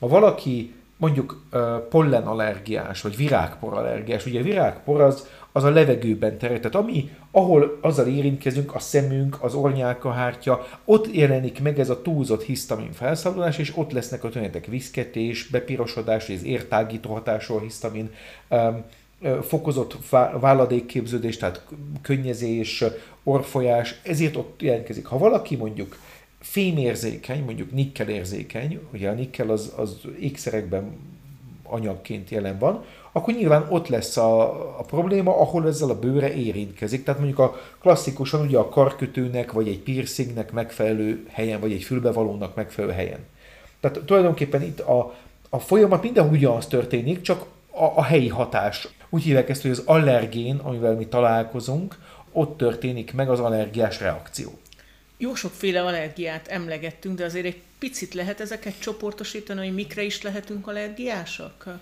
ha 0.00 0.08
valaki 0.08 0.72
mondjuk 1.02 1.42
pollenallergiás, 1.88 3.02
vagy 3.02 3.16
virágporallergiás, 3.16 4.26
ugye 4.26 4.40
a 4.40 4.42
virágpor 4.42 5.00
az, 5.00 5.26
az 5.52 5.64
a 5.64 5.70
levegőben 5.70 6.38
terjed. 6.38 6.60
Tehát 6.60 6.86
ami, 6.86 7.10
ahol 7.30 7.78
azzal 7.80 8.06
érintkezünk, 8.06 8.74
a 8.74 8.78
szemünk, 8.78 9.36
az 9.40 9.54
ornyálkahártya, 9.54 10.66
ott 10.84 11.14
jelenik 11.14 11.62
meg 11.62 11.78
ez 11.78 11.90
a 11.90 12.02
túlzott 12.02 12.42
hisztamin 12.42 12.92
felszabadulás, 12.92 13.58
és 13.58 13.76
ott 13.76 13.92
lesznek 13.92 14.24
a 14.24 14.28
tünetek 14.28 14.66
viszketés, 14.66 15.46
bepirosodás, 15.46 16.28
ez 16.28 16.44
értágító 16.44 17.12
hatású 17.12 17.58
hisztamin, 17.58 18.10
um, 18.50 18.84
fokozott 19.42 19.96
váladékképződés, 20.40 21.36
tehát 21.36 21.66
könnyezés, 22.02 22.84
orfolyás, 23.22 24.00
ezért 24.02 24.36
ott 24.36 24.62
jelentkezik. 24.62 25.06
Ha 25.06 25.18
valaki 25.18 25.56
mondjuk 25.56 25.96
fémérzékeny, 26.42 27.44
mondjuk 27.44 27.72
nikkelérzékeny, 27.72 28.80
ugye 28.92 29.08
a 29.08 29.12
nikkel 29.12 29.50
az, 29.50 29.72
az 29.76 29.96
ékszerekben 30.20 30.96
anyagként 31.62 32.30
jelen 32.30 32.58
van, 32.58 32.84
akkor 33.12 33.34
nyilván 33.34 33.66
ott 33.68 33.88
lesz 33.88 34.16
a, 34.16 34.42
a 34.78 34.82
probléma, 34.82 35.40
ahol 35.40 35.66
ezzel 35.66 35.90
a 35.90 35.98
bőre 35.98 36.34
érintkezik. 36.34 37.04
Tehát 37.04 37.20
mondjuk 37.20 37.40
a 37.40 37.60
klasszikusan 37.80 38.40
ugye 38.40 38.58
a 38.58 38.68
karkötőnek, 38.68 39.52
vagy 39.52 39.68
egy 39.68 39.78
piercingnek 39.78 40.52
megfelelő 40.52 41.26
helyen, 41.30 41.60
vagy 41.60 41.72
egy 41.72 41.82
fülbevalónak 41.82 42.54
megfelelő 42.54 42.92
helyen. 42.92 43.18
Tehát 43.80 44.00
tulajdonképpen 44.06 44.62
itt 44.62 44.80
a, 44.80 45.14
a 45.50 45.58
folyamat 45.58 46.02
mindenhol 46.02 46.32
ugyanaz 46.32 46.66
történik, 46.66 47.20
csak 47.20 47.44
a, 47.70 47.84
a 47.84 48.02
helyi 48.02 48.28
hatás. 48.28 48.88
Úgy 49.10 49.22
hívják 49.22 49.48
ezt, 49.48 49.62
hogy 49.62 49.70
az 49.70 49.82
allergén, 49.86 50.56
amivel 50.56 50.94
mi 50.94 51.06
találkozunk, 51.06 51.98
ott 52.32 52.56
történik 52.56 53.14
meg 53.14 53.30
az 53.30 53.40
allergiás 53.40 54.00
reakció. 54.00 54.50
Jó 55.22 55.34
sokféle 55.34 55.82
allergiát 55.82 56.48
emlegettünk, 56.48 57.18
de 57.18 57.24
azért 57.24 57.46
egy 57.46 57.60
picit 57.78 58.14
lehet 58.14 58.40
ezeket 58.40 58.80
csoportosítani, 58.80 59.66
hogy 59.66 59.74
mikre 59.74 60.02
is 60.02 60.22
lehetünk 60.22 60.66
allergiásak? 60.66 61.78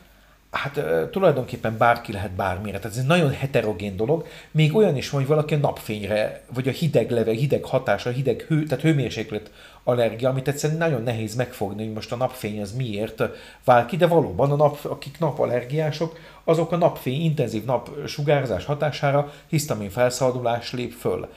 Hát 0.50 0.80
tulajdonképpen 1.10 1.76
bárki 1.78 2.12
lehet 2.12 2.30
bármire. 2.30 2.78
Tehát 2.78 2.96
ez 2.96 3.02
egy 3.02 3.08
nagyon 3.08 3.30
heterogén 3.30 3.96
dolog. 3.96 4.26
Még 4.50 4.76
olyan 4.76 4.96
is 4.96 5.10
van, 5.10 5.20
hogy 5.20 5.30
valaki 5.30 5.54
a 5.54 5.58
napfényre, 5.58 6.42
vagy 6.54 6.68
a 6.68 6.72
hideg 6.72 7.10
leve, 7.10 7.32
hideg 7.32 7.64
hatása, 7.64 8.10
hideg 8.10 8.44
hő, 8.48 8.62
tehát 8.62 8.84
hőmérséklet 8.84 9.50
allergia, 9.84 10.28
amit 10.28 10.48
egyszerűen 10.48 10.78
nagyon 10.78 11.02
nehéz 11.02 11.34
megfogni, 11.34 11.84
hogy 11.84 11.92
most 11.92 12.12
a 12.12 12.16
napfény 12.16 12.60
az 12.60 12.72
miért 12.72 13.22
vál 13.64 13.86
ki, 13.86 13.96
de 13.96 14.06
valóban 14.06 14.50
a 14.50 14.56
nap, 14.56 14.78
akik 14.84 15.18
napallergiások, 15.18 16.18
azok 16.44 16.72
a 16.72 16.76
napfény, 16.76 17.20
intenzív 17.20 17.64
napsugárzás 17.64 18.64
hatására 18.64 19.32
hisztamin 19.46 19.90
felszabadulás 19.90 20.72
lép 20.72 20.92
föl. 20.92 21.28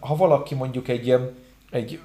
Ha 0.00 0.16
valaki 0.16 0.54
mondjuk 0.54 0.88
egy, 0.88 1.16
egy 1.70 2.00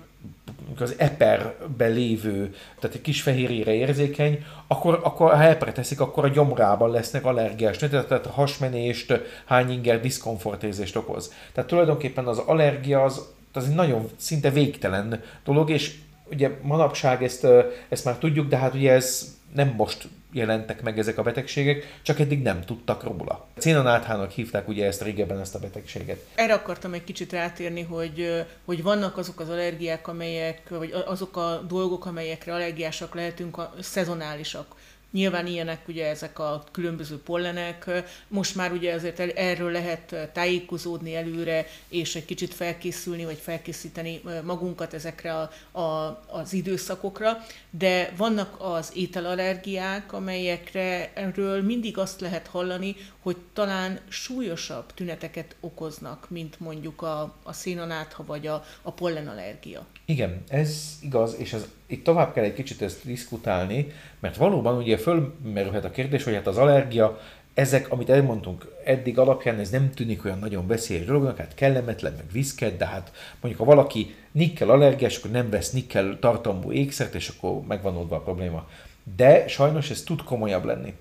az 0.79 0.95
eperben 0.97 1.91
lévő, 1.91 2.55
tehát 2.79 2.95
egy 2.95 3.01
kis 3.01 3.21
fehérjére 3.21 3.73
érzékeny, 3.73 4.45
akkor, 4.67 4.99
akkor 5.03 5.31
ha 5.31 5.43
epre 5.43 5.71
teszik, 5.71 5.99
akkor 5.99 6.25
a 6.25 6.29
gyomrában 6.29 6.91
lesznek 6.91 7.25
allergiás 7.25 7.77
tehát, 7.77 8.07
tehát 8.07 8.25
hasmenést, 8.25 9.19
hányinger, 9.45 10.01
diszkomfortérzést 10.01 10.95
okoz. 10.95 11.33
Tehát 11.53 11.69
tulajdonképpen 11.69 12.27
az 12.27 12.37
allergia 12.37 13.03
az, 13.03 13.21
az 13.53 13.67
egy 13.67 13.75
nagyon 13.75 14.09
szinte 14.15 14.49
végtelen 14.49 15.23
dolog, 15.43 15.69
és 15.69 15.95
ugye 16.31 16.49
manapság 16.61 17.23
ezt, 17.23 17.47
ezt 17.89 18.05
már 18.05 18.17
tudjuk, 18.17 18.47
de 18.47 18.57
hát 18.57 18.73
ugye 18.73 18.91
ez 18.91 19.35
nem 19.53 19.73
most 19.77 20.07
jelentek 20.31 20.81
meg 20.81 20.99
ezek 20.99 21.17
a 21.17 21.23
betegségek, 21.23 21.99
csak 22.01 22.19
eddig 22.19 22.41
nem 22.41 22.61
tudtak 22.61 23.03
róla. 23.03 23.47
Cénanáthának 23.57 24.31
hívták 24.31 24.67
ugye 24.67 24.85
ezt 24.85 25.01
régebben 25.01 25.39
ezt 25.39 25.55
a 25.55 25.59
betegséget. 25.59 26.25
Erre 26.35 26.53
akartam 26.53 26.93
egy 26.93 27.03
kicsit 27.03 27.31
rátérni, 27.31 27.81
hogy, 27.81 28.45
hogy 28.65 28.83
vannak 28.83 29.17
azok 29.17 29.39
az 29.39 29.49
allergiák, 29.49 30.07
amelyek, 30.07 30.69
vagy 30.69 30.93
azok 31.05 31.37
a 31.37 31.63
dolgok, 31.67 32.05
amelyekre 32.05 32.53
allergiásak 32.53 33.15
lehetünk, 33.15 33.57
a 33.57 33.73
szezonálisak. 33.79 34.75
Nyilván 35.11 35.47
ilyenek 35.47 35.87
ugye 35.87 36.07
ezek 36.07 36.39
a 36.39 36.63
különböző 36.71 37.17
pollenek, 37.17 38.03
most 38.27 38.55
már 38.55 38.71
ugye 38.71 38.93
azért 38.93 39.19
erről 39.19 39.71
lehet 39.71 40.29
tájékozódni 40.33 41.15
előre, 41.15 41.67
és 41.89 42.15
egy 42.15 42.25
kicsit 42.25 42.53
felkészülni, 42.53 43.25
vagy 43.25 43.37
felkészíteni 43.37 44.21
magunkat 44.43 44.93
ezekre 44.93 45.33
a, 45.33 45.79
a, 45.79 46.21
az 46.27 46.53
időszakokra, 46.53 47.45
de 47.69 48.13
vannak 48.17 48.55
az 48.59 48.91
ételallergiák, 48.95 50.13
amelyekre 50.13 51.11
erről 51.13 51.61
mindig 51.61 51.97
azt 51.97 52.21
lehet 52.21 52.47
hallani, 52.47 52.95
hogy 53.21 53.37
talán 53.53 53.99
súlyosabb 54.07 54.93
tüneteket 54.93 55.55
okoznak, 55.59 56.29
mint 56.29 56.59
mondjuk 56.59 57.01
a, 57.01 57.35
a 57.43 57.53
szénanátha 57.53 58.23
vagy 58.25 58.47
a, 58.47 58.63
a 58.81 58.91
pollenallergia. 58.91 59.85
Igen, 60.05 60.43
ez 60.47 60.97
igaz, 61.01 61.35
és 61.37 61.53
ez, 61.53 61.65
itt 61.87 62.03
tovább 62.03 62.33
kell 62.33 62.43
egy 62.43 62.53
kicsit 62.53 62.81
ezt 62.81 63.05
diszkutálni, 63.05 63.91
mert 64.19 64.35
valóban 64.35 64.77
ugye 64.77 64.97
fölmerülhet 64.97 65.85
a 65.85 65.91
kérdés, 65.91 66.23
hogy 66.23 66.33
hát 66.33 66.47
az 66.47 66.57
allergia, 66.57 67.19
ezek, 67.53 67.91
amit 67.91 68.09
elmondtunk 68.09 68.67
eddig 68.83 69.17
alapján, 69.17 69.59
ez 69.59 69.69
nem 69.69 69.91
tűnik 69.91 70.25
olyan 70.25 70.39
nagyon 70.39 70.67
veszélyes 70.67 71.05
dolognak, 71.05 71.37
hát 71.37 71.55
kellemetlen, 71.55 72.13
meg 72.13 72.31
viszket, 72.31 72.77
de 72.77 72.85
hát 72.85 73.11
mondjuk 73.41 73.67
ha 73.67 73.75
valaki 73.75 74.15
nikkel 74.31 74.69
allergiás, 74.69 75.17
akkor 75.17 75.31
nem 75.31 75.49
vesz 75.49 75.71
nikkel 75.71 76.17
tartalmú 76.19 76.71
ékszert, 76.71 77.15
és 77.15 77.27
akkor 77.29 77.61
megvan 77.61 77.97
oldva 77.97 78.15
a 78.15 78.21
probléma. 78.21 78.67
De 79.15 79.47
sajnos 79.47 79.89
ez 79.89 80.03
tud 80.03 80.23
komolyabb 80.23 80.65
lenni. 80.65 80.93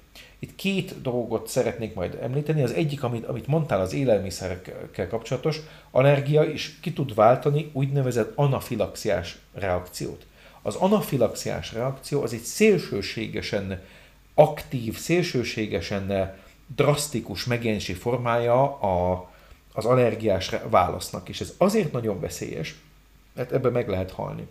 Itt 0.42 0.54
két 0.54 1.02
dolgot 1.02 1.48
szeretnék 1.48 1.94
majd 1.94 2.18
említeni. 2.22 2.62
Az 2.62 2.72
egyik, 2.72 3.02
amit, 3.02 3.24
amit 3.24 3.46
mondtál 3.46 3.80
az 3.80 3.92
élelmiszerekkel 3.92 5.08
kapcsolatos, 5.08 5.60
allergia 5.90 6.44
is 6.44 6.78
ki 6.80 6.92
tud 6.92 7.14
váltani 7.14 7.70
úgynevezett 7.72 8.32
anafilaxiás 8.34 9.38
reakciót. 9.52 10.26
Az 10.62 10.74
anafilaxiás 10.74 11.72
reakció 11.72 12.22
az 12.22 12.32
egy 12.32 12.42
szélsőségesen 12.42 13.82
aktív, 14.34 14.98
szélsőségesen 14.98 16.34
drasztikus 16.76 17.44
megjelenési 17.44 17.92
formája 17.92 18.78
a, 18.78 19.28
az 19.72 19.84
allergiás 19.84 20.50
válasznak, 20.70 21.28
és 21.28 21.40
ez 21.40 21.54
azért 21.58 21.92
nagyon 21.92 22.20
veszélyes, 22.20 22.74
mert 23.34 23.52
ebben 23.52 23.72
meg 23.72 23.88
lehet 23.88 24.10
halni. 24.10 24.46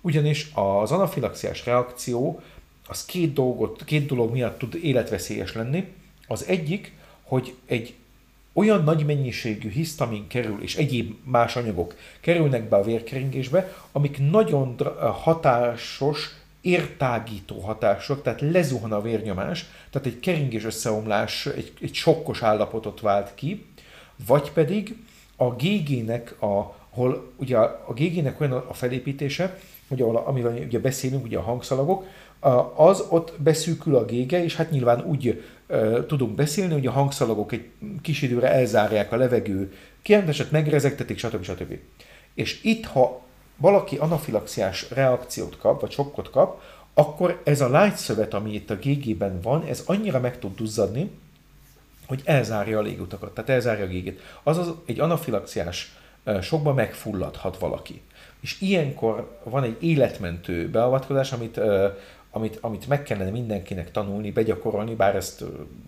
Ugyanis 0.00 0.50
az 0.54 0.92
anafilaxiás 0.92 1.64
reakció 1.64 2.40
az 2.86 3.04
két, 3.04 3.32
dolgot, 3.32 3.84
két 3.84 4.06
dolog 4.06 4.32
miatt 4.32 4.58
tud 4.58 4.74
életveszélyes 4.82 5.54
lenni. 5.54 5.92
Az 6.26 6.46
egyik, 6.46 6.92
hogy 7.22 7.54
egy 7.66 7.94
olyan 8.52 8.84
nagy 8.84 9.06
mennyiségű 9.06 9.70
hisztamin 9.70 10.26
kerül, 10.26 10.62
és 10.62 10.76
egyéb 10.76 11.14
más 11.24 11.56
anyagok 11.56 11.94
kerülnek 12.20 12.68
be 12.68 12.76
a 12.76 12.82
vérkeringésbe, 12.82 13.76
amik 13.92 14.30
nagyon 14.30 14.76
hatásos, 15.22 16.40
értágító 16.62 17.60
hatások, 17.60 18.22
tehát 18.22 18.40
lezuhan 18.40 18.92
a 18.92 19.00
vérnyomás, 19.00 19.66
tehát 19.90 20.06
egy 20.06 20.20
keringés 20.20 20.64
összeomlás, 20.64 21.46
egy, 21.46 21.72
egy 21.80 21.94
sokkos 21.94 22.42
állapotot 22.42 23.00
vált 23.00 23.34
ki, 23.34 23.66
vagy 24.26 24.50
pedig 24.50 24.96
a 25.36 25.44
GG-nek, 25.44 26.42
a, 26.42 26.76
ahol 26.90 27.32
ugye 27.36 27.56
a 27.58 27.92
GG-nek 27.96 28.40
olyan 28.40 28.52
a 28.52 28.74
felépítése, 28.74 29.58
hogy 29.88 30.02
ahol, 30.02 30.16
amivel 30.16 30.56
ugye 30.56 30.78
beszélünk, 30.78 31.24
ugye 31.24 31.38
a 31.38 31.42
hangszalagok, 31.42 32.06
az 32.74 33.04
ott 33.08 33.32
beszűkül 33.38 33.96
a 33.96 34.04
gége, 34.04 34.44
és 34.44 34.56
hát 34.56 34.70
nyilván 34.70 35.04
úgy 35.04 35.44
tudunk 36.06 36.34
beszélni, 36.34 36.72
hogy 36.72 36.86
a 36.86 36.90
hangszalagok 36.90 37.52
egy 37.52 37.68
kis 38.02 38.22
időre 38.22 38.52
elzárják 38.52 39.12
a 39.12 39.16
levegő 39.16 39.72
kirendeset, 40.02 40.50
megrezegtetik, 40.50 41.18
stb. 41.18 41.42
stb. 41.42 41.78
És 42.34 42.62
itt, 42.62 42.84
ha 42.84 43.20
valaki 43.56 43.96
anafilaxiás 43.96 44.90
reakciót 44.90 45.58
kap, 45.58 45.80
vagy 45.80 45.90
sokkot 45.90 46.30
kap, 46.30 46.60
akkor 46.94 47.40
ez 47.44 47.60
a 47.60 47.68
lágyszövet, 47.68 48.34
ami 48.34 48.54
itt 48.54 48.70
a 48.70 48.76
gégében 48.76 49.40
van, 49.40 49.64
ez 49.64 49.82
annyira 49.86 50.20
meg 50.20 50.38
tud 50.38 50.56
duzzadni, 50.56 51.10
hogy 52.06 52.20
elzárja 52.24 52.78
a 52.78 52.82
légutakat, 52.82 53.34
tehát 53.34 53.50
elzárja 53.50 53.84
a 53.84 53.88
gégét. 53.88 54.20
Azaz 54.42 54.74
egy 54.84 55.00
anafilaxiás 55.00 55.96
sokba 56.40 56.74
megfulladhat 56.74 57.58
valaki. 57.58 58.00
És 58.40 58.60
ilyenkor 58.60 59.38
van 59.44 59.62
egy 59.62 59.76
életmentő 59.80 60.68
beavatkozás, 60.68 61.32
amit, 61.32 61.60
amit, 62.34 62.58
amit 62.60 62.88
meg 62.88 63.02
kellene 63.02 63.30
mindenkinek 63.30 63.90
tanulni, 63.90 64.30
begyakorolni, 64.30 64.94
bár 64.94 65.16
ezt 65.16 65.44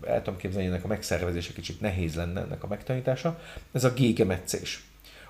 el 0.07 0.21
tudom 0.21 0.39
képzelni, 0.39 0.67
ennek 0.67 0.83
a 0.83 0.87
megszervezése 0.87 1.53
kicsit 1.53 1.81
nehéz 1.81 2.15
lenne 2.15 2.41
ennek 2.41 2.63
a 2.63 2.67
megtanítása, 2.67 3.39
ez 3.71 3.83
a 3.83 3.93
gégemetszés. 3.93 4.83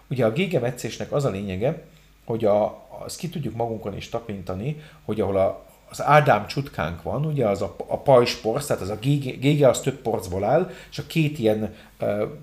Ugye 0.09 0.25
a 0.25 0.31
gégemetszésnek 0.31 1.11
az 1.11 1.25
a 1.25 1.29
lényege, 1.29 1.83
hogy 2.25 2.45
a, 2.45 2.87
azt 3.03 3.17
ki 3.17 3.29
tudjuk 3.29 3.55
magunkon 3.55 3.95
is 3.95 4.09
tapintani, 4.09 4.81
hogy 5.05 5.21
ahol 5.21 5.37
a, 5.37 5.65
az 5.89 6.01
Ádám 6.01 6.47
csutkánk 6.47 7.01
van, 7.01 7.25
ugye 7.25 7.47
az 7.47 7.61
a, 7.61 7.75
a 7.87 7.97
pajsporc, 7.97 8.65
tehát 8.65 8.81
az 8.81 8.89
a 8.89 8.97
gége, 8.99 9.31
gége 9.31 9.69
az 9.69 9.81
több 9.81 10.01
porcból 10.01 10.43
áll, 10.43 10.71
és 10.91 10.97
a 10.97 11.05
két 11.07 11.39
ilyen 11.39 11.75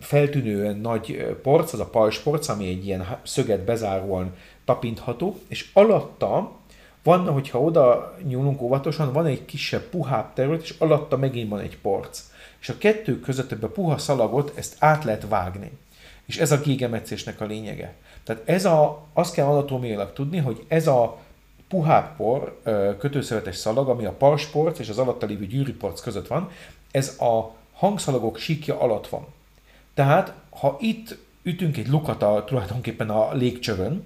feltűnően 0.00 0.76
nagy 0.76 1.36
porc, 1.42 1.72
az 1.72 1.80
a 1.80 1.86
pajsporc, 1.86 2.48
ami 2.48 2.68
egy 2.68 2.86
ilyen 2.86 3.18
szöget 3.22 3.64
bezáróan 3.64 4.34
tapintható, 4.64 5.38
és 5.48 5.70
alatta 5.72 6.52
van, 7.02 7.28
hogyha 7.28 7.60
oda 7.60 8.14
nyúlunk 8.22 8.62
óvatosan, 8.62 9.12
van 9.12 9.26
egy 9.26 9.44
kisebb, 9.44 9.82
puhább 9.82 10.32
terület, 10.32 10.62
és 10.62 10.74
alatta 10.78 11.16
megint 11.16 11.50
van 11.50 11.60
egy 11.60 11.78
porc. 11.78 12.22
És 12.60 12.68
a 12.68 12.78
kettő 12.78 13.20
között 13.20 13.52
ebbe 13.52 13.66
puha 13.66 13.98
szalagot, 13.98 14.52
ezt 14.54 14.76
át 14.78 15.04
lehet 15.04 15.28
vágni. 15.28 15.70
És 16.26 16.38
ez 16.38 16.52
a 16.52 16.60
gégemetszésnek 16.60 17.40
a 17.40 17.44
lényege. 17.44 17.94
Tehát 18.24 18.42
ez 18.44 18.64
a, 18.64 19.02
azt 19.12 19.34
kell 19.34 19.46
anatómiailag 19.46 20.12
tudni, 20.12 20.38
hogy 20.38 20.64
ez 20.68 20.86
a 20.86 21.18
puhább 21.68 22.16
por, 22.16 22.60
kötőszövetes 22.98 23.56
szalag, 23.56 23.88
ami 23.88 24.04
a 24.04 24.12
parsporc 24.12 24.78
és 24.78 24.88
az 24.88 24.98
alatta 24.98 25.26
lévő 25.26 25.46
gyűrűporc 25.46 26.00
között 26.00 26.26
van, 26.26 26.50
ez 26.90 27.20
a 27.20 27.54
hangszalagok 27.72 28.38
síkja 28.38 28.80
alatt 28.80 29.08
van. 29.08 29.26
Tehát, 29.94 30.32
ha 30.50 30.76
itt 30.80 31.16
ütünk 31.42 31.76
egy 31.76 31.88
lukat 31.88 32.22
a, 32.22 32.44
tulajdonképpen 32.46 33.10
a 33.10 33.32
légcsövön, 33.32 34.04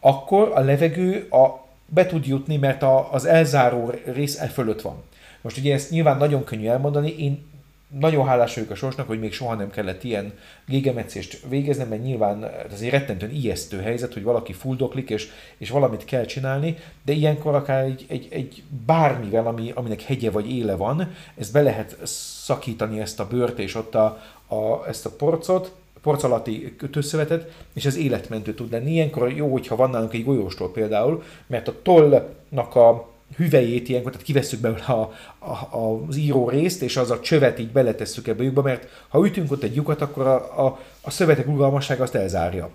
akkor 0.00 0.52
a 0.54 0.60
levegő 0.60 1.28
a, 1.30 1.63
be 1.94 2.06
tud 2.06 2.26
jutni, 2.26 2.56
mert 2.56 2.82
a, 2.82 3.12
az 3.12 3.24
elzáró 3.24 3.92
rész 4.04 4.40
e 4.40 4.46
fölött 4.46 4.80
van. 4.80 5.02
Most 5.40 5.58
ugye 5.58 5.74
ezt 5.74 5.90
nyilván 5.90 6.16
nagyon 6.16 6.44
könnyű 6.44 6.66
elmondani, 6.66 7.14
én 7.18 7.52
nagyon 8.00 8.26
hálás 8.26 8.54
vagyok 8.54 8.70
a 8.70 8.74
sorsnak, 8.74 9.06
hogy 9.06 9.20
még 9.20 9.32
soha 9.32 9.54
nem 9.54 9.70
kellett 9.70 10.04
ilyen 10.04 10.32
gégemetszést 10.66 11.40
végeznem, 11.48 11.88
mert 11.88 12.02
nyilván 12.02 12.44
ez 12.72 12.80
egy 12.80 12.90
rettentően 12.90 13.32
ijesztő 13.32 13.80
helyzet, 13.80 14.12
hogy 14.12 14.22
valaki 14.22 14.52
fuldoklik, 14.52 15.10
és, 15.10 15.28
és 15.56 15.70
valamit 15.70 16.04
kell 16.04 16.24
csinálni, 16.24 16.76
de 17.04 17.12
ilyenkor 17.12 17.54
akár 17.54 17.84
egy, 17.84 18.04
egy, 18.08 18.28
egy 18.30 18.62
bármivel, 18.86 19.46
ami, 19.46 19.70
aminek 19.74 20.02
hegye 20.02 20.30
vagy 20.30 20.50
éle 20.50 20.74
van, 20.74 21.12
ezt 21.38 21.52
be 21.52 21.62
lehet 21.62 21.96
szakítani 22.42 23.00
ezt 23.00 23.20
a 23.20 23.26
bőrt 23.26 23.58
és 23.58 23.74
ott 23.74 23.94
a, 23.94 24.22
a, 24.46 24.88
ezt 24.88 25.06
a 25.06 25.10
porcot, 25.10 25.74
porc 26.04 26.22
alatti 26.22 26.74
kötőszövetet, 26.76 27.52
és 27.72 27.84
ez 27.84 27.96
életmentő 27.96 28.54
tud 28.54 28.72
lenni. 28.72 28.92
Ilyenkor 28.92 29.32
jó, 29.32 29.52
hogyha 29.52 29.76
van 29.76 29.90
nálunk 29.90 30.12
egy 30.12 30.24
golyóstól 30.24 30.72
például, 30.72 31.22
mert 31.46 31.68
a 31.68 31.74
tollnak 31.82 32.74
a 32.74 33.08
hüvelyét 33.36 33.88
ilyenkor, 33.88 34.10
tehát 34.10 34.26
kivesszük 34.26 34.60
belőle 34.60 34.84
a, 34.84 35.12
a, 35.38 35.76
a, 35.76 36.04
az 36.08 36.16
író 36.16 36.48
részt, 36.48 36.82
és 36.82 36.96
az 36.96 37.10
a 37.10 37.20
csövet 37.20 37.58
így 37.58 37.72
beletesszük 37.72 38.28
ebbe 38.28 38.40
a 38.40 38.44
lyukba, 38.44 38.62
mert 38.62 38.88
ha 39.08 39.26
ütünk 39.26 39.52
ott 39.52 39.62
egy 39.62 39.74
lyukat, 39.74 40.00
akkor 40.00 40.26
a, 40.26 40.64
a, 40.66 40.78
a 41.00 41.10
szövetek 41.10 41.46
rugalmassága 41.46 42.02
azt 42.02 42.14
elzárja. 42.14 42.70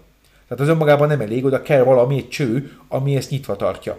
Tehát 0.47 0.63
az 0.63 0.69
önmagában 0.69 1.07
nem 1.07 1.21
elég, 1.21 1.45
oda 1.45 1.61
kell 1.61 1.83
valami 1.83 2.17
egy 2.17 2.29
cső, 2.29 2.77
ami 2.87 3.15
ezt 3.15 3.29
nyitva 3.29 3.55
tartja. 3.55 3.97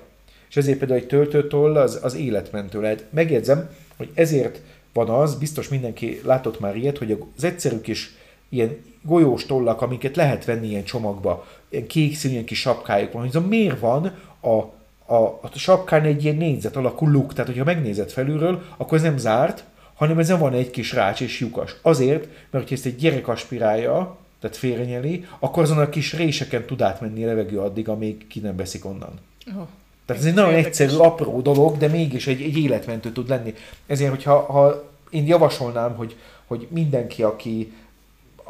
És 0.48 0.56
ezért 0.56 0.78
például 0.78 1.00
egy 1.00 1.06
töltőtoll 1.06 1.76
az, 1.76 1.98
az 2.02 2.14
életmentő 2.14 2.80
lehet. 2.80 3.04
Megjegyzem, 3.10 3.70
hogy 3.96 4.10
ezért 4.14 4.60
van 4.92 5.08
az, 5.08 5.34
biztos 5.34 5.68
mindenki 5.68 6.20
látott 6.24 6.60
már 6.60 6.76
ilyet, 6.76 6.98
hogy 6.98 7.24
az 7.36 7.44
egyszerű 7.44 7.80
kis 7.80 8.14
ilyen 8.50 8.76
golyós 9.02 9.46
tollak, 9.46 9.82
amiket 9.82 10.16
lehet 10.16 10.44
venni 10.44 10.66
ilyen 10.66 10.84
csomagba, 10.84 11.46
ilyen 11.68 11.86
kék 11.86 12.16
színű, 12.16 12.32
ilyen 12.32 12.44
kis 12.44 12.60
sapkájuk 12.60 13.12
van, 13.12 13.30
hogy 13.30 13.46
miért 13.48 13.80
van 13.80 14.04
a 14.42 14.78
a, 15.10 15.38
a 15.42 15.50
sapkán 15.54 16.04
egy 16.04 16.24
ilyen 16.24 16.36
négyzet 16.36 16.76
alakú 16.76 17.06
luk, 17.06 17.32
tehát 17.32 17.48
hogyha 17.48 17.64
megnézed 17.64 18.10
felülről, 18.10 18.62
akkor 18.76 18.98
ez 18.98 19.04
nem 19.04 19.18
zárt, 19.18 19.64
hanem 19.94 20.18
ezen 20.18 20.38
van 20.38 20.52
egy 20.52 20.70
kis 20.70 20.92
rács 20.92 21.20
és 21.20 21.40
lyukas. 21.40 21.76
Azért, 21.82 22.20
mert 22.50 22.64
hogyha 22.64 22.74
ezt 22.74 22.86
egy 22.86 22.96
gyerek 22.96 23.28
aspirálja, 23.28 24.16
tehát 24.40 24.56
félrenyeli, 24.56 25.26
akkor 25.38 25.62
azon 25.62 25.78
a 25.78 25.88
kis 25.88 26.12
réseken 26.12 26.64
tud 26.64 26.82
átmenni 26.82 27.24
a 27.24 27.26
levegő 27.26 27.58
addig, 27.58 27.88
amíg 27.88 28.26
ki 28.26 28.40
nem 28.40 28.56
veszik 28.56 28.84
onnan. 28.84 29.12
Oh. 29.46 29.66
Tehát 30.06 30.22
ez 30.22 30.28
egy 30.28 30.34
nagyon 30.34 30.54
egyszerű, 30.54 30.96
apró 30.96 31.40
dolog, 31.40 31.76
de 31.76 31.88
mégis 31.88 32.26
egy, 32.26 32.42
egy 32.42 32.58
életmentő 32.58 33.12
tud 33.12 33.28
lenni. 33.28 33.54
Ezért, 33.86 34.10
hogyha 34.10 34.38
ha 34.40 34.90
én 35.10 35.26
javasolnám, 35.26 35.94
hogy, 35.94 36.16
hogy 36.46 36.66
mindenki, 36.70 37.22
aki 37.22 37.72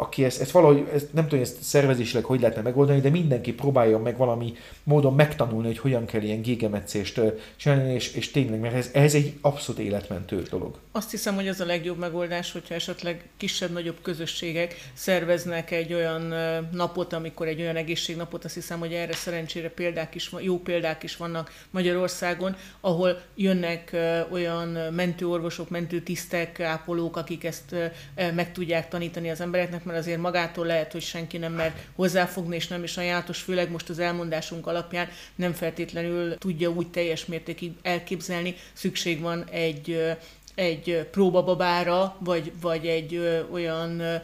aki 0.01 0.25
ezt, 0.25 0.41
ezt 0.41 0.51
valahogy, 0.51 0.89
ezt, 0.95 1.13
nem 1.13 1.29
tudom, 1.29 1.45
ezt 1.45 1.63
szervezésileg 1.63 2.25
hogy 2.25 2.41
lehetne 2.41 2.63
megoldani, 2.63 3.01
de 3.01 3.11
mindenki 3.11 3.53
próbálja 3.53 3.99
meg 3.99 4.17
valami 4.17 4.53
módon 4.83 5.15
megtanulni, 5.15 5.67
hogy 5.67 5.79
hogyan 5.79 6.05
kell 6.05 6.23
ilyen 6.23 6.43
gégemetszést 6.43 7.21
csinálni, 7.57 7.93
és, 7.93 8.15
és 8.15 8.31
tényleg, 8.31 8.61
mert 8.61 8.75
ez, 8.75 8.91
ez 8.93 9.15
egy 9.15 9.39
abszolút 9.41 9.81
életmentő 9.81 10.43
dolog. 10.51 10.79
Azt 10.93 11.11
hiszem, 11.11 11.35
hogy 11.35 11.49
az 11.49 11.61
a 11.61 11.65
legjobb 11.65 11.99
megoldás, 11.99 12.53
hogyha 12.53 12.75
esetleg 12.75 13.29
kisebb-nagyobb 13.37 13.97
közösségek 14.03 14.75
szerveznek 14.95 15.71
egy 15.71 15.93
olyan 15.93 16.35
napot, 16.73 17.13
amikor 17.13 17.47
egy 17.47 17.61
olyan 17.61 17.77
egészségnapot, 17.77 18.45
azt 18.45 18.55
hiszem, 18.55 18.79
hogy 18.79 18.93
erre 18.93 19.13
szerencsére 19.13 19.71
példák 19.71 20.15
is, 20.15 20.33
jó 20.39 20.59
példák 20.59 21.03
is 21.03 21.17
vannak 21.17 21.53
Magyarországon, 21.71 22.57
ahol 22.81 23.21
jönnek 23.35 23.97
olyan 24.31 24.69
mentőorvosok, 24.93 25.71
mentőtisztek, 25.71 26.61
ápolók, 26.61 27.17
akik 27.17 27.45
ezt 27.45 27.75
meg 28.15 28.53
tudják 28.53 28.89
tanítani 28.89 29.31
az 29.31 29.41
embereknek, 29.41 29.85
mert 29.91 30.03
azért 30.03 30.21
magától 30.21 30.67
lehet, 30.67 30.93
hogy 30.93 31.03
senki 31.03 31.39
nem 31.39 31.53
mer 31.53 31.75
hozzáfogni, 31.95 32.57
és 32.57 32.69
nem 32.69 32.83
is 32.83 32.97
ajánlatos, 32.97 33.41
főleg 33.41 33.71
most 33.71 33.89
az 33.89 33.99
elmondásunk 33.99 34.67
alapján 34.67 35.09
nem 35.35 35.53
feltétlenül 35.53 36.39
tudja 36.39 36.69
úgy 36.71 36.91
teljes 36.91 37.27
mértékig 37.27 37.73
elképzelni. 37.83 38.55
Szükség 38.73 39.21
van 39.21 39.45
egy 39.51 40.17
egy 40.61 41.09
próbababára, 41.11 42.17
vagy, 42.19 42.53
vagy 42.61 42.87
egy 42.87 43.15
ö, 43.15 43.41
olyan 43.53 44.01
ö, 44.01 44.17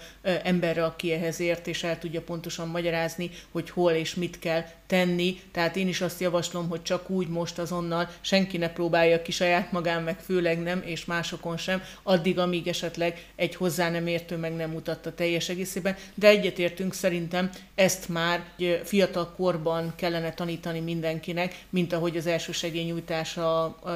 emberre, 0.42 0.84
aki 0.84 1.12
ehhez 1.12 1.40
ért, 1.40 1.66
és 1.66 1.82
el 1.82 1.98
tudja 1.98 2.22
pontosan 2.22 2.68
magyarázni, 2.68 3.30
hogy 3.52 3.70
hol 3.70 3.92
és 3.92 4.14
mit 4.14 4.38
kell 4.38 4.64
tenni. 4.86 5.40
Tehát 5.52 5.76
én 5.76 5.88
is 5.88 6.00
azt 6.00 6.20
javaslom, 6.20 6.68
hogy 6.68 6.82
csak 6.82 7.10
úgy 7.10 7.28
most 7.28 7.58
azonnal 7.58 8.08
senki 8.20 8.56
ne 8.56 8.68
próbálja 8.68 9.22
ki 9.22 9.32
saját 9.32 9.72
magán, 9.72 10.02
meg 10.02 10.18
főleg 10.20 10.62
nem, 10.62 10.82
és 10.84 11.04
másokon 11.04 11.56
sem, 11.56 11.82
addig, 12.02 12.38
amíg 12.38 12.68
esetleg 12.68 13.26
egy 13.36 13.54
hozzá 13.54 13.90
nem 13.90 14.06
értő 14.06 14.36
meg 14.36 14.56
nem 14.56 14.70
mutatta 14.70 15.14
teljes 15.14 15.48
egészében. 15.48 15.96
De 16.14 16.28
egyetértünk 16.28 16.94
szerintem 16.94 17.50
ezt 17.74 18.08
már 18.08 18.44
fiatal 18.84 19.32
korban 19.36 19.92
kellene 19.96 20.32
tanítani 20.32 20.80
mindenkinek, 20.80 21.64
mint 21.70 21.92
ahogy 21.92 22.16
az 22.16 22.26
első 22.26 22.52
segélynyújtás 22.52 23.36
a, 23.36 23.64
a, 23.64 23.90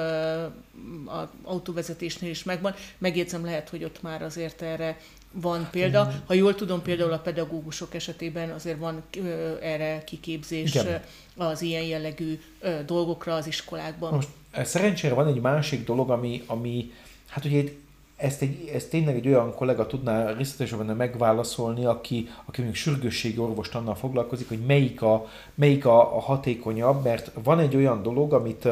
a 1.06 1.30
autóvezetésnél 1.42 2.29
is 2.30 2.44
megvan. 2.44 2.74
Megjegyzem, 2.98 3.44
lehet, 3.44 3.68
hogy 3.68 3.84
ott 3.84 4.02
már 4.02 4.22
azért 4.22 4.62
erre 4.62 4.96
van 5.32 5.68
példa. 5.70 6.04
Mm. 6.04 6.26
Ha 6.26 6.34
jól 6.34 6.54
tudom, 6.54 6.82
például 6.82 7.12
a 7.12 7.18
pedagógusok 7.18 7.94
esetében 7.94 8.50
azért 8.50 8.78
van 8.78 9.02
ö, 9.16 9.54
erre 9.60 10.04
kiképzés 10.04 10.74
Igen. 10.74 11.02
az 11.36 11.62
ilyen 11.62 11.82
jellegű 11.82 12.40
ö, 12.60 12.84
dolgokra 12.86 13.34
az 13.34 13.46
iskolákban. 13.46 14.14
Most 14.14 14.28
szerencsére 14.64 15.14
van 15.14 15.26
egy 15.26 15.40
másik 15.40 15.84
dolog, 15.84 16.10
ami, 16.10 16.42
ami 16.46 16.92
hát 17.28 17.44
ugye 17.44 17.62
ezt, 18.16 18.42
egy, 18.42 18.70
ezt 18.74 18.90
tényleg 18.90 19.16
egy 19.16 19.26
olyan 19.26 19.54
kollega 19.54 19.86
tudná 19.86 20.32
részletesebben 20.32 20.96
megválaszolni, 20.96 21.84
aki, 21.84 22.28
aki 22.44 22.62
még 22.62 22.74
sürgősségi 22.74 23.38
orvost 23.38 23.74
annal 23.74 23.94
foglalkozik, 23.94 24.48
hogy 24.48 24.58
melyik 24.66 25.02
a, 25.02 25.26
melyik 25.54 25.86
a, 25.86 26.16
a 26.16 26.20
hatékonyabb, 26.20 27.04
mert 27.04 27.30
van 27.42 27.58
egy 27.58 27.76
olyan 27.76 28.02
dolog, 28.02 28.32
amit 28.32 28.64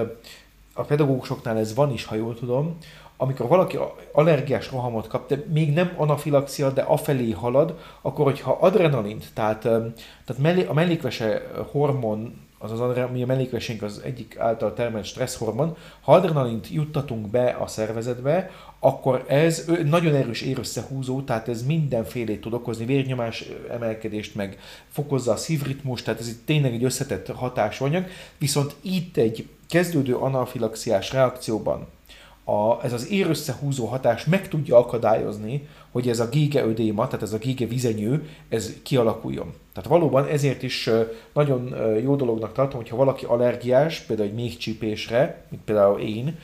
a 0.72 0.82
pedagógusoknál 0.82 1.58
ez 1.58 1.74
van 1.74 1.92
is, 1.92 2.04
ha 2.04 2.14
jól 2.14 2.34
tudom, 2.34 2.78
amikor 3.20 3.48
valaki 3.48 3.78
allergiás 4.12 4.70
rohamot 4.70 5.06
kap, 5.06 5.28
de 5.28 5.44
még 5.52 5.72
nem 5.72 5.92
anafilaxia, 5.96 6.70
de 6.70 6.82
afelé 6.82 7.30
halad, 7.30 7.78
akkor 8.00 8.24
hogyha 8.24 8.58
adrenalint, 8.60 9.24
tehát, 9.34 9.60
tehát 10.24 10.68
a 10.68 10.72
mellékvese 10.72 11.50
hormon, 11.70 12.46
az 12.58 12.72
az 12.72 12.80
ami 12.80 13.22
a 13.22 13.26
mellékvesénk 13.26 13.82
az 13.82 14.00
egyik 14.04 14.38
által 14.38 14.74
termelt 14.74 15.04
stresszhormon, 15.04 15.76
ha 16.00 16.12
adrenalint 16.12 16.70
juttatunk 16.70 17.26
be 17.26 17.56
a 17.60 17.66
szervezetbe, 17.66 18.50
akkor 18.78 19.24
ez 19.28 19.70
nagyon 19.84 20.14
erős 20.14 20.42
érösszehúzó, 20.42 21.22
tehát 21.22 21.48
ez 21.48 21.66
mindenfélét 21.66 22.40
tud 22.40 22.52
okozni, 22.52 22.84
vérnyomás 22.84 23.44
emelkedést, 23.70 24.34
meg 24.34 24.58
fokozza 24.88 25.32
a 25.32 25.36
szívritmus, 25.36 26.02
tehát 26.02 26.20
ez 26.20 26.28
itt 26.28 26.46
tényleg 26.46 26.72
egy 26.72 26.84
összetett 26.84 27.26
hatásanyag, 27.26 28.06
viszont 28.38 28.74
itt 28.80 29.16
egy 29.16 29.48
kezdődő 29.68 30.14
anafilaxiás 30.14 31.12
reakcióban 31.12 31.86
a, 32.48 32.84
ez 32.84 32.92
az 32.92 33.10
érösszehúzó 33.10 33.86
hatás 33.86 34.24
meg 34.24 34.48
tudja 34.48 34.76
akadályozni, 34.76 35.68
hogy 35.90 36.08
ez 36.08 36.20
a 36.20 36.28
gége 36.28 36.64
ödéma, 36.64 37.06
tehát 37.06 37.22
ez 37.22 37.32
a 37.32 37.38
gége 37.38 37.66
vizenyő, 37.66 38.28
ez 38.48 38.74
kialakuljon. 38.82 39.52
Tehát 39.72 39.88
valóban 39.88 40.26
ezért 40.26 40.62
is 40.62 40.90
nagyon 41.32 41.74
jó 42.02 42.16
dolognak 42.16 42.52
tartom, 42.52 42.80
hogyha 42.80 42.96
valaki 42.96 43.24
allergiás, 43.24 44.00
például 44.00 44.28
egy 44.28 44.34
méhcsípésre, 44.34 45.44
mint 45.48 45.62
például 45.62 46.00
én, 46.00 46.38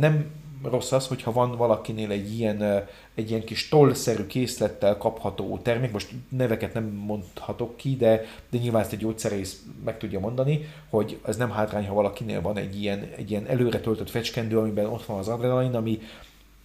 nem 0.00 0.24
rossz 0.62 0.92
az, 0.92 1.06
hogyha 1.06 1.32
van 1.32 1.56
valakinél 1.56 2.10
egy 2.10 2.38
ilyen, 2.38 2.86
egy 3.14 3.30
ilyen 3.30 3.44
kis 3.44 3.68
tollszerű 3.68 4.26
készlettel 4.26 4.96
kapható 4.96 5.58
termék, 5.62 5.92
most 5.92 6.10
neveket 6.28 6.74
nem 6.74 6.84
mondhatok 6.84 7.76
ki, 7.76 7.96
de, 7.96 8.24
de 8.50 8.58
nyilván 8.58 8.82
ezt 8.82 8.92
egy 8.92 8.98
gyógyszerész 8.98 9.62
meg 9.84 9.98
tudja 9.98 10.20
mondani, 10.20 10.68
hogy 10.90 11.20
ez 11.26 11.36
nem 11.36 11.50
hátrány, 11.50 11.86
ha 11.86 11.94
valakinél 11.94 12.40
van 12.40 12.56
egy 12.56 12.80
ilyen, 12.82 13.08
egy 13.16 13.30
ilyen 13.30 13.46
előre 13.46 13.80
töltött 13.80 14.10
fecskendő, 14.10 14.58
amiben 14.58 14.86
ott 14.86 15.04
van 15.04 15.18
az 15.18 15.28
adrenalin, 15.28 15.74
ami 15.74 16.00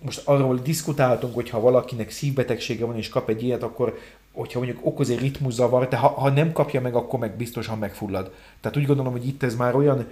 most 0.02 0.22
arról 0.26 0.56
diskutáltunk, 0.56 1.34
hogy 1.34 1.50
ha 1.50 1.60
valakinek 1.60 2.10
szívbetegsége 2.10 2.86
van 2.86 2.98
és 2.98 3.10
kap 3.10 3.30
egy 3.30 3.44
ilyet, 3.44 3.64
akkor 3.64 3.98
hogyha 4.36 4.60
mondjuk 4.60 4.86
okoz 4.86 5.10
egy 5.10 5.20
ritmuszavar, 5.20 5.88
de 5.88 5.98
ha, 5.98 6.08
ha 6.08 6.30
nem 6.30 6.52
kapja 6.52 6.82
meg, 6.82 6.96
akkor 6.96 7.20
meg 7.20 7.36
biztosan 7.36 7.78
megfullad. 7.78 8.34
Tehát 8.62 8.78
úgy 8.78 8.86
gondolom, 8.86 9.12
hogy 9.12 9.28
itt 9.28 9.44
ez 9.44 9.56
már 9.56 9.76
olyan 9.76 10.08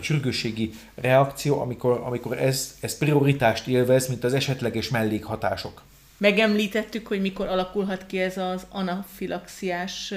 sürgősségi 0.00 0.70
reakció, 0.94 1.60
amikor, 1.60 2.02
amikor 2.04 2.38
ez, 2.38 2.76
ez 2.80 2.98
prioritást 2.98 3.66
élvez, 3.66 4.08
mint 4.08 4.24
az 4.24 4.34
esetleges 4.34 4.88
mellékhatások. 4.88 5.82
Megemlítettük, 6.18 7.06
hogy 7.06 7.20
mikor 7.20 7.46
alakulhat 7.46 8.06
ki 8.06 8.18
ez 8.18 8.36
az 8.36 8.66
anafilaxiás 8.68 10.14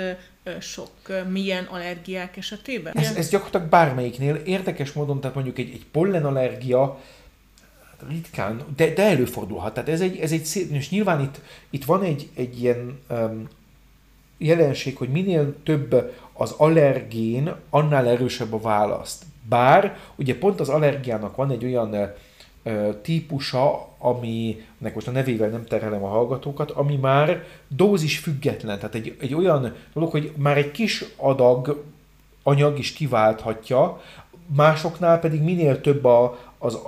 sok 0.60 0.92
milyen 1.30 1.64
allergiák 1.64 2.38
esetében? 2.38 2.98
Ez, 2.98 3.16
ez 3.16 3.30
gyakorlatilag 3.30 3.70
bármelyiknél. 3.70 4.36
Érdekes 4.36 4.92
módon, 4.92 5.20
tehát 5.20 5.36
mondjuk 5.36 5.58
egy, 5.58 5.70
egy 5.70 5.86
pollenallergia, 5.92 7.00
ritkán, 8.10 8.62
de, 8.76 8.94
de 8.94 9.04
előfordulhat. 9.04 9.74
Tehát 9.74 9.90
ez 9.90 10.02
egy, 10.02 10.18
ez 10.18 10.32
egy 10.32 10.44
szép, 10.44 10.72
és 10.72 10.90
nyilván 10.90 11.22
itt, 11.22 11.42
itt 11.70 11.86
van 11.86 12.04
egy, 12.04 12.30
egy 12.36 12.62
ilyen 12.62 13.00
um, 13.10 13.48
jelenség, 14.38 14.98
hogy 14.98 15.10
minél 15.10 15.56
több 15.64 16.14
az 16.34 16.54
allergén, 16.58 17.56
annál 17.70 18.08
erősebb 18.08 18.54
a 18.54 18.60
választ. 18.60 19.24
Bár 19.50 19.98
ugye 20.16 20.38
pont 20.38 20.60
az 20.60 20.70
allergiának 20.70 21.36
van 21.36 21.52
egy 21.52 21.66
olyan 21.66 22.14
típusa, 23.02 23.88
aminek 23.98 24.94
most 24.94 25.08
a 25.08 25.12
nevével 25.12 25.50
nem 25.50 25.66
terhelem 25.66 26.04
a 26.04 26.08
hallgatókat, 26.08 26.72
ami 26.72 26.96
már 26.96 27.46
dózis 27.68 28.20
független. 28.20 28.80
Tehát 28.80 28.96
egy, 28.96 29.18
egy 29.20 29.34
olyan 29.34 29.76
dolog, 29.94 30.12
hogy 30.12 30.34
már 30.38 30.58
egy 30.58 30.72
kis 30.72 31.06
adag 31.16 31.84
anyag 32.44 32.80
is 32.80 32.94
kiválthatja, 32.94 34.02
másoknál 34.56 35.20
pedig 35.20 35.42
minél 35.42 35.82
több 35.82 36.06
a, 36.06 36.40
az 36.58 36.80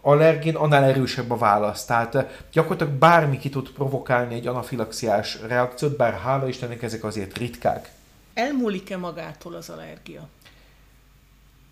allergén, 0.00 0.54
annál 0.54 0.84
erősebb 0.84 1.30
a 1.30 1.36
válasz. 1.36 1.84
Tehát 1.84 2.14
eh, 2.14 2.26
gyakorlatilag 2.52 2.92
bármi 2.92 3.38
ki 3.38 3.48
tud 3.48 3.70
provokálni 3.70 4.34
egy 4.34 4.46
anafilaxiás 4.46 5.38
reakciót, 5.46 5.96
bár 5.96 6.12
hála 6.12 6.48
Istennek 6.48 6.82
ezek 6.82 7.04
azért 7.04 7.38
ritkák. 7.38 7.90
Elmúlik-e 8.34 8.96
magától 8.96 9.54
az 9.54 9.70
allergia? 9.70 10.28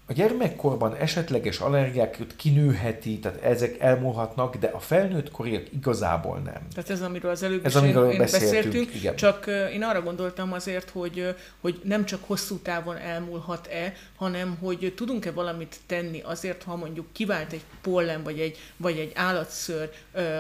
A 0.09 0.13
gyermekkorban 0.13 0.95
esetleges 0.95 1.59
allergiákat 1.59 2.37
kinőheti, 2.37 3.19
tehát 3.19 3.43
ezek 3.43 3.79
elmúlhatnak, 3.79 4.57
de 4.57 4.67
a 4.67 4.79
felnőtt 4.79 5.31
koriak 5.31 5.73
igazából 5.73 6.39
nem. 6.39 6.69
Tehát 6.75 6.91
ez, 6.91 7.03
amiről 7.03 7.31
az 7.31 7.43
előbb 7.43 7.65
ez, 7.65 7.75
is 7.75 7.81
amiről 7.81 8.11
én, 8.11 8.19
beszéltünk, 8.19 8.53
beszéltünk 8.55 8.95
igen. 8.95 9.17
csak 9.17 9.47
én 9.73 9.83
arra 9.83 10.03
gondoltam 10.03 10.53
azért, 10.53 10.91
hogy, 10.91 11.35
hogy 11.61 11.81
nem 11.85 12.05
csak 12.05 12.21
hosszú 12.27 12.57
távon 12.57 12.97
elmúlhat-e, 12.97 13.93
hanem 14.17 14.57
hogy 14.61 14.93
tudunk-e 14.97 15.31
valamit 15.31 15.77
tenni 15.87 16.21
azért, 16.21 16.63
ha 16.63 16.77
mondjuk 16.77 17.07
kivált 17.13 17.53
egy 17.53 17.65
pollen, 17.83 18.23
vagy 18.23 18.39
egy, 18.39 18.59
vagy 18.77 18.99
egy 18.99 19.13
állatszőr 19.15 19.91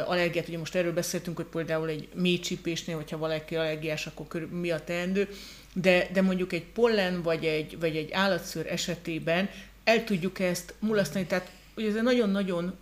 allergiát, 0.06 0.48
ugye 0.48 0.58
most 0.58 0.74
erről 0.74 0.92
beszéltünk, 0.92 1.36
hogy 1.36 1.46
például 1.46 1.88
egy 1.88 2.08
mélycsípésnél, 2.14 2.96
hogyha 2.96 3.18
valaki 3.18 3.56
allergiás, 3.56 4.06
akkor 4.06 4.48
mi 4.60 4.70
a 4.70 4.84
teendő, 4.84 5.28
de, 5.80 6.08
de 6.12 6.22
mondjuk 6.22 6.52
egy 6.52 6.64
pollen 6.64 7.22
vagy 7.22 7.44
egy, 7.44 7.78
vagy 7.80 7.96
egy 7.96 8.12
állatszőr 8.12 8.66
esetében 8.66 9.48
el 9.84 10.04
tudjuk 10.04 10.38
ezt 10.38 10.74
mulasztani, 10.78 11.26
tehát 11.26 11.50
ugye 11.76 11.88
ez 11.88 11.94
egy 11.94 12.02
nagyon-nagyon 12.02 12.78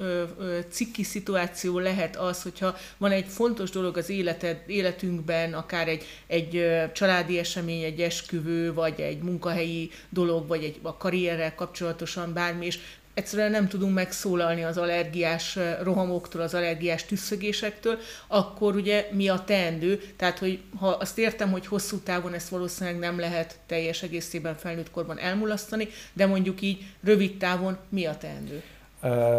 cikki 0.71 1.03
szituáció 1.03 1.79
lehet 1.79 2.17
az, 2.17 2.43
hogyha 2.43 2.77
van 2.97 3.11
egy 3.11 3.27
fontos 3.27 3.71
dolog 3.71 3.97
az 3.97 4.09
életed, 4.09 4.63
életünkben, 4.67 5.53
akár 5.55 5.89
egy, 5.89 6.05
egy 6.27 6.67
családi 6.93 7.39
esemény, 7.39 7.83
egy 7.83 8.01
esküvő, 8.01 8.75
vagy 8.75 9.01
egy 9.01 9.19
munkahelyi 9.19 9.91
dolog, 10.09 10.47
vagy 10.47 10.65
egy 10.65 10.79
a 10.83 10.97
karrierrel 10.97 11.55
kapcsolatosan 11.55 12.33
bármi, 12.33 12.67
és 12.67 12.79
egyszerűen 13.15 13.51
nem 13.51 13.69
tudunk 13.69 13.95
megszólalni 13.95 14.65
az 14.65 14.79
allergiás 14.79 15.59
rohamoktól, 15.83 16.41
az 16.41 16.55
allergiás 16.55 17.05
tüsszögésektől, 17.05 17.99
akkor 18.27 18.75
ugye 18.75 19.09
mi 19.13 19.29
a 19.29 19.43
teendő? 19.47 20.01
Tehát, 20.17 20.39
hogy 20.39 20.61
ha 20.79 20.89
azt 20.89 21.19
értem, 21.19 21.51
hogy 21.51 21.67
hosszú 21.67 21.99
távon 21.99 22.35
ezt 22.35 22.49
valószínűleg 22.49 22.99
nem 22.99 23.19
lehet 23.19 23.59
teljes 23.67 24.03
egészében 24.03 24.57
felnőtt 24.57 24.91
korban 24.91 25.19
elmulasztani, 25.19 25.89
de 26.13 26.27
mondjuk 26.27 26.61
így 26.61 26.85
rövid 27.03 27.37
távon 27.37 27.77
mi 27.89 28.07
a 28.07 28.17
teendő? 28.17 28.63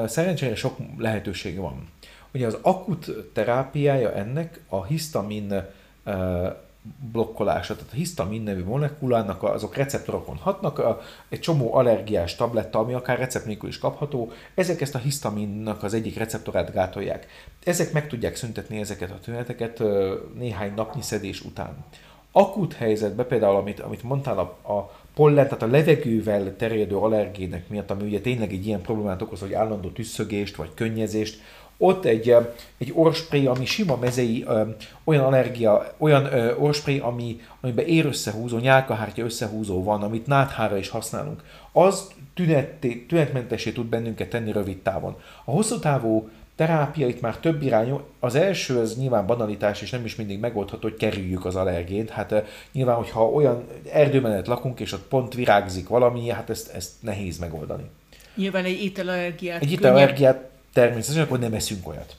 Szerencsére 0.07 0.55
sok 0.55 0.77
lehetősége 0.97 1.59
van. 1.59 1.88
Ugye 2.33 2.45
az 2.45 2.57
akut 2.61 3.11
terápiája 3.33 4.13
ennek 4.13 4.59
a 4.67 4.85
hisztamin 4.85 5.53
blokkolása, 7.12 7.76
tehát 7.76 7.91
a 7.91 7.95
hisztamin 7.95 8.41
nevű 8.41 8.63
molekulának 8.63 9.43
azok 9.43 9.76
receptorokon 9.76 10.38
hatnak, 10.38 10.82
egy 11.30 11.39
csomó 11.39 11.76
allergiás 11.76 12.36
tabletta, 12.36 12.80
ami 12.80 12.93
akár 12.93 13.17
recept 13.17 13.45
nélkül 13.45 13.69
is 13.69 13.78
kapható, 13.78 14.32
ezek 14.56 14.82
ezt 14.82 14.95
a 14.95 15.00
hisztaminnak 15.00 15.84
az 15.84 15.93
egyik 15.93 16.17
receptorát 16.17 16.74
gátolják. 16.74 17.28
Ezek 17.63 17.93
meg 17.93 18.08
tudják 18.08 18.36
szüntetni 18.36 18.80
ezeket 18.80 19.12
a 19.12 19.19
tüneteket 19.19 19.84
néhány 20.38 20.74
napnyi 20.76 21.02
szedés 21.02 21.41
után. 21.41 21.86
Akut 22.32 22.74
helyzetben 22.74 23.28
például, 23.28 23.56
amit, 23.56 23.80
amit 23.80 24.04
mondtál, 24.04 24.38
a, 24.38 24.74
a 24.74 24.91
pollen, 25.13 25.43
tehát 25.43 25.62
a 25.62 25.67
levegővel 25.67 26.56
terjedő 26.56 26.98
allergének 26.98 27.69
miatt, 27.69 27.91
ami 27.91 28.04
ugye 28.04 28.21
tényleg 28.21 28.52
egy 28.52 28.67
ilyen 28.67 28.82
problémát 28.82 29.21
okoz, 29.21 29.39
hogy 29.39 29.54
állandó 29.54 29.89
tüsszögést 29.89 30.56
vagy 30.56 30.69
könnyezést, 30.74 31.41
ott 31.77 32.05
egy, 32.05 32.35
egy 32.77 32.91
orspray, 32.93 33.45
ami 33.45 33.65
sima 33.65 33.95
mezei, 33.95 34.45
olyan 35.03 35.23
allergia, 35.23 35.93
olyan 35.97 36.29
orspray, 36.59 36.99
ami, 36.99 37.41
amiben 37.61 37.85
ér 37.85 38.05
összehúzó, 38.05 38.57
nyálkahártya 38.57 39.23
összehúzó 39.23 39.83
van, 39.83 40.03
amit 40.03 40.27
náthára 40.27 40.77
is 40.77 40.89
használunk, 40.89 41.43
az 41.71 42.07
tünetté, 42.33 43.05
tünetmentesé 43.07 43.71
tud 43.71 43.85
bennünket 43.85 44.29
tenni 44.29 44.51
rövid 44.51 44.77
távon. 44.77 45.17
A 45.45 45.51
hosszú 45.51 45.79
távú 45.79 46.29
terápia 46.55 47.07
itt 47.07 47.21
már 47.21 47.38
több 47.38 47.61
irányú. 47.61 48.01
Az 48.19 48.35
első, 48.35 48.79
az 48.79 48.97
nyilván 48.97 49.25
banalitás, 49.25 49.81
és 49.81 49.89
nem 49.89 50.05
is 50.05 50.15
mindig 50.15 50.39
megoldható, 50.39 50.88
hogy 50.89 50.97
kerüljük 50.97 51.45
az 51.45 51.55
allergént. 51.55 52.09
Hát 52.09 52.43
nyilván, 52.71 52.95
hogyha 52.95 53.29
olyan 53.29 53.63
erdőmenet 53.91 54.47
lakunk, 54.47 54.79
és 54.79 54.91
ott 54.91 55.07
pont 55.07 55.33
virágzik 55.33 55.88
valami, 55.88 56.29
hát 56.29 56.49
ezt, 56.49 56.73
ezt 56.73 56.91
nehéz 56.99 57.38
megoldani. 57.38 57.83
Nyilván 58.35 58.65
egy 58.65 58.83
ételallergiát. 58.83 59.61
Egy 59.61 59.71
ételallergiát 59.71 60.49
természetesen, 60.75 61.23
akkor 61.23 61.39
nem 61.39 61.53
eszünk 61.53 61.88
olyat. 61.88 62.15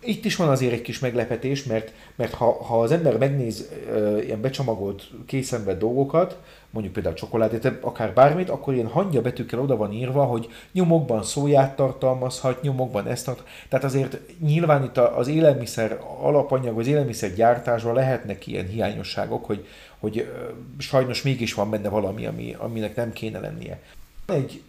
Itt 0.00 0.24
is 0.24 0.36
van 0.36 0.48
azért 0.48 0.72
egy 0.72 0.82
kis 0.82 0.98
meglepetés, 0.98 1.64
mert, 1.64 1.92
mert 2.14 2.34
ha, 2.34 2.64
ha 2.64 2.80
az 2.80 2.92
ember 2.92 3.18
megnéz 3.18 3.68
uh, 3.90 4.24
ilyen 4.24 4.40
becsomagolt, 4.40 5.10
készenvett 5.26 5.78
dolgokat, 5.78 6.38
mondjuk 6.70 6.94
például 6.94 7.14
csokoládét, 7.14 7.72
akár 7.80 8.12
bármit, 8.12 8.50
akkor 8.50 8.74
ilyen 8.74 8.86
hangya 8.86 9.20
betűkkel 9.20 9.60
oda 9.60 9.76
van 9.76 9.92
írva, 9.92 10.24
hogy 10.24 10.48
nyomokban 10.72 11.22
szóját 11.22 11.76
tartalmazhat, 11.76 12.62
nyomokban 12.62 13.06
ezt 13.06 13.24
tart. 13.24 13.42
Tehát 13.68 13.84
azért 13.84 14.18
nyilván 14.40 14.84
itt 14.84 14.96
az 14.96 15.28
élelmiszer 15.28 16.00
alapanyag, 16.20 16.78
az 16.78 16.86
élelmiszer 16.86 17.34
gyártásban 17.34 17.94
lehetnek 17.94 18.46
ilyen 18.46 18.66
hiányosságok, 18.66 19.44
hogy, 19.44 19.66
hogy 19.98 20.32
sajnos 20.78 21.22
mégis 21.22 21.54
van 21.54 21.70
benne 21.70 21.88
valami, 21.88 22.26
ami, 22.26 22.56
aminek 22.58 22.96
nem 22.96 23.12
kéne 23.12 23.40
lennie. 23.40 23.80
Egy 24.26 24.62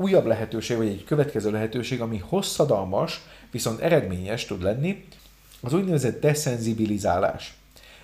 újabb 0.00 0.26
lehetőség, 0.26 0.76
vagy 0.76 0.86
egy 0.86 1.04
következő 1.04 1.50
lehetőség, 1.50 2.00
ami 2.00 2.18
hosszadalmas, 2.18 3.20
viszont 3.50 3.80
eredményes 3.80 4.44
tud 4.44 4.62
lenni, 4.62 5.04
az 5.60 5.72
úgynevezett 5.72 6.20
deszenzibilizálás. 6.20 7.54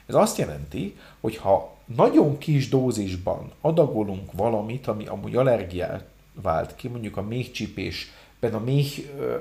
Ez 0.06 0.14
azt 0.14 0.38
jelenti, 0.38 0.96
hogy 1.20 1.36
ha 1.36 1.76
nagyon 1.84 2.38
kis 2.38 2.68
dózisban 2.68 3.52
adagolunk 3.60 4.32
valamit, 4.32 4.86
ami 4.86 5.06
amúgy 5.06 5.36
allergiát 5.36 6.04
vált 6.42 6.74
ki, 6.76 6.88
mondjuk 6.88 7.16
a 7.16 7.22
méhcsípésben 7.22 8.54
a 8.54 8.58
méh 8.58 8.86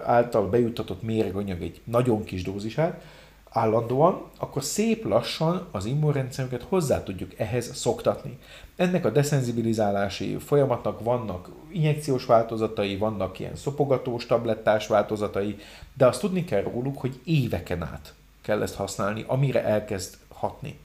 által 0.03 0.49
bejutatott 0.49 1.01
méreganyag 1.01 1.61
egy 1.61 1.81
nagyon 1.83 2.23
kis 2.23 2.43
dózisát, 2.43 3.01
állandóan, 3.49 4.21
akkor 4.37 4.63
szép 4.63 5.05
lassan 5.05 5.67
az 5.71 5.85
immunrendszerünket 5.85 6.63
hozzá 6.69 7.03
tudjuk 7.03 7.39
ehhez 7.39 7.75
szoktatni. 7.75 8.37
Ennek 8.75 9.05
a 9.05 9.09
deszenzibilizálási 9.09 10.37
folyamatnak 10.37 11.03
vannak 11.03 11.49
injekciós 11.71 12.25
változatai, 12.25 12.97
vannak 12.97 13.39
ilyen 13.39 13.55
szopogatós, 13.55 14.25
tablettás 14.25 14.87
változatai, 14.87 15.57
de 15.93 16.05
azt 16.05 16.19
tudni 16.19 16.43
kell 16.43 16.61
róluk, 16.61 16.97
hogy 16.99 17.19
éveken 17.23 17.83
át 17.83 18.13
kell 18.41 18.61
ezt 18.61 18.75
használni, 18.75 19.23
amire 19.27 19.63
elkezd 19.63 20.17
hatni. 20.27 20.79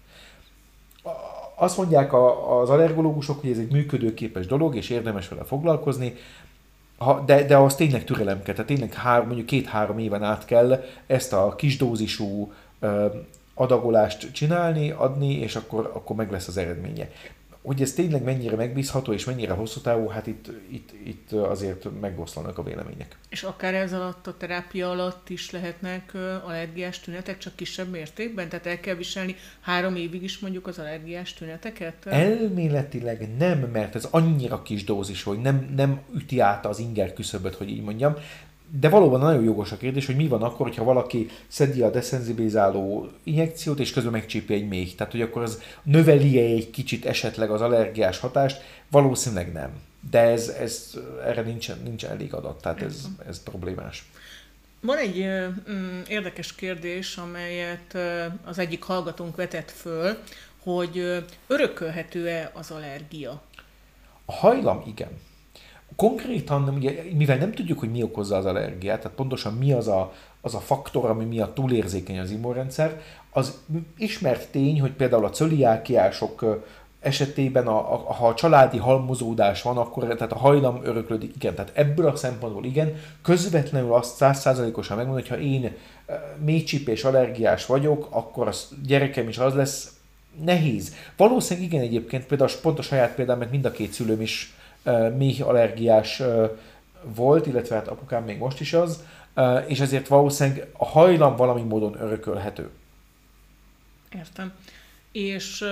Azt 1.55 1.77
mondják 1.77 2.13
az 2.49 2.71
allergológusok, 2.71 3.41
hogy 3.41 3.51
ez 3.51 3.59
egy 3.59 3.73
működőképes 3.73 4.47
dolog, 4.47 4.77
és 4.77 4.91
érdemes 4.91 5.29
vele 5.29 5.45
foglalkozni, 5.45 6.15
de, 7.25 7.45
de 7.45 7.57
az 7.57 7.75
tényleg 7.75 8.05
türelem 8.05 8.43
kell, 8.43 8.55
tehát 8.55 8.71
tényleg 8.71 8.93
hár, 8.93 9.25
mondjuk 9.27 9.47
két-három 9.47 9.99
éven 9.99 10.23
át 10.23 10.45
kell 10.45 10.85
ezt 11.07 11.33
a 11.33 11.55
kis 11.55 11.77
dózisú 11.77 12.53
adagolást 13.55 14.33
csinálni, 14.33 14.91
adni, 14.91 15.33
és 15.33 15.57
akkor, 15.57 15.91
akkor 15.95 16.17
meg 16.17 16.31
lesz 16.31 16.49
az 16.49 16.57
eredménye 16.57 17.09
hogy 17.63 17.83
ez 17.83 17.93
tényleg 17.93 18.23
mennyire 18.23 18.57
megbízható 18.57 19.13
és 19.13 19.25
mennyire 19.25 19.53
hosszú 19.53 19.81
távú, 19.81 20.09
hát 20.09 20.27
itt, 20.27 20.51
itt, 20.71 20.91
itt 21.05 21.33
azért 21.33 22.01
megoszlanak 22.01 22.59
a 22.59 22.63
vélemények. 22.63 23.19
És 23.29 23.43
akár 23.43 23.75
ez 23.75 23.93
alatt 23.93 24.27
a 24.27 24.37
terápia 24.37 24.91
alatt 24.91 25.29
is 25.29 25.51
lehetnek 25.51 26.15
allergiás 26.45 27.01
tünetek, 27.01 27.39
csak 27.39 27.57
kisebb 27.57 27.91
mértékben? 27.91 28.49
Tehát 28.49 28.67
el 28.67 28.81
kell 28.81 28.95
viselni 28.95 29.37
három 29.61 29.97
évig 29.97 30.23
is 30.23 30.39
mondjuk 30.39 30.67
az 30.67 30.79
allergiás 30.79 31.35
tüneteket? 31.35 32.07
Elméletileg 32.07 33.37
nem, 33.39 33.59
mert 33.59 33.95
ez 33.95 34.09
annyira 34.11 34.63
kis 34.63 34.85
dózis, 34.85 35.23
hogy 35.23 35.39
nem, 35.39 35.73
nem 35.77 36.01
üti 36.15 36.41
át 36.41 36.67
az 36.67 36.79
inger 36.79 37.13
küszöböt, 37.13 37.55
hogy 37.55 37.71
így 37.71 37.83
mondjam, 37.83 38.15
de 38.79 38.89
valóban 38.89 39.21
nagyon 39.21 39.43
jogos 39.43 39.73
a 39.73 39.77
kérdés, 39.77 40.07
hogy 40.07 40.17
mi 40.17 40.27
van 40.27 40.43
akkor, 40.43 40.67
hogyha 40.67 40.85
valaki 40.85 41.29
szedi 41.49 41.83
a 41.83 41.91
deszenzibilizáló 41.91 43.09
injekciót, 43.23 43.79
és 43.81 43.93
közben 43.93 44.13
megcsípi 44.13 44.55
egy 44.55 44.69
méh. 44.69 44.95
Tehát, 44.95 45.13
hogy 45.13 45.23
akkor 45.23 45.43
az 45.43 45.63
növeli 45.83 46.39
-e 46.39 46.43
egy 46.43 46.71
kicsit 46.71 47.05
esetleg 47.05 47.51
az 47.51 47.61
allergiás 47.61 48.19
hatást? 48.19 48.63
Valószínűleg 48.91 49.53
nem. 49.53 49.71
De 50.11 50.21
ez, 50.21 50.49
ez 50.49 50.95
erre 51.25 51.43
nincsen, 51.43 51.79
nincsen 51.85 52.11
elég 52.11 52.35
adat, 52.35 52.63
tehát 52.63 52.83
ez, 52.83 53.09
ez 53.29 53.43
problémás. 53.43 54.05
Van 54.81 54.97
egy 54.97 55.25
mm, 55.71 56.01
érdekes 56.09 56.55
kérdés, 56.55 57.17
amelyet 57.17 57.99
az 58.45 58.59
egyik 58.59 58.83
hallgatónk 58.83 59.37
vetett 59.37 59.71
föl, 59.71 60.17
hogy 60.63 61.25
örökölhető-e 61.47 62.51
az 62.55 62.71
allergia? 62.71 63.43
A 64.25 64.33
hajlam 64.33 64.83
igen 64.87 65.11
konkrétan, 65.97 66.69
ugye, 66.69 67.03
mivel 67.17 67.37
nem 67.37 67.53
tudjuk, 67.53 67.79
hogy 67.79 67.91
mi 67.91 68.03
okozza 68.03 68.37
az 68.37 68.47
allergiát, 68.47 69.01
tehát 69.01 69.17
pontosan 69.17 69.55
mi 69.55 69.73
az 69.73 69.89
a, 69.89 70.13
az 70.41 70.55
a 70.55 70.61
faktor, 70.61 71.11
ami 71.11 71.25
miatt 71.25 71.55
túlérzékeny 71.55 72.19
az 72.19 72.31
immunrendszer, 72.31 73.01
az 73.31 73.59
ismert 73.97 74.51
tény, 74.51 74.81
hogy 74.81 74.93
például 74.93 75.25
a 75.25 75.31
cöliákiások 75.31 76.63
esetében, 77.01 77.67
a, 77.67 77.93
a, 77.93 78.13
ha 78.13 78.29
a 78.29 78.35
családi 78.35 78.79
halmozódás 78.79 79.63
van, 79.63 79.77
akkor 79.77 80.05
tehát 80.05 80.33
a 80.33 80.39
hajlam 80.39 80.81
öröklődik, 80.83 81.35
igen. 81.35 81.55
Tehát 81.55 81.73
ebből 81.75 82.07
a 82.07 82.17
szempontból 82.17 82.65
igen, 82.65 82.95
közvetlenül 83.23 83.95
azt 83.95 84.17
százszázalékosan 84.17 84.97
megmondani, 84.97 85.29
hogy 85.29 85.39
ha 85.39 85.45
én 85.45 85.77
mélycsipés 86.45 87.05
allergiás 87.05 87.67
vagyok, 87.67 88.07
akkor 88.11 88.49
a 88.49 88.53
gyerekem 88.87 89.29
is 89.29 89.39
az 89.39 89.55
lesz, 89.55 89.93
nehéz. 90.45 90.95
Valószínűleg 91.17 91.69
igen 91.69 91.83
egyébként, 91.83 92.27
például 92.27 92.51
pont 92.63 92.79
a 92.79 92.83
saját 92.83 93.15
példám, 93.15 93.39
mert 93.39 93.51
mind 93.51 93.65
a 93.65 93.71
két 93.71 93.93
szülőm 93.93 94.21
is 94.21 94.55
méh 95.17 95.49
allergiás 95.49 96.23
volt, 97.03 97.47
illetve 97.47 97.75
hát 97.75 97.89
apukám 97.89 98.25
még 98.25 98.39
most 98.39 98.61
is 98.61 98.73
az, 98.73 99.05
és 99.67 99.81
ezért 99.81 100.09
valószínűleg 100.09 100.69
a 100.73 100.85
hajlam 100.85 101.37
valami 101.37 101.63
módon 101.63 102.01
örökölhető. 102.01 102.71
Értem. 104.17 104.53
És 105.13 105.65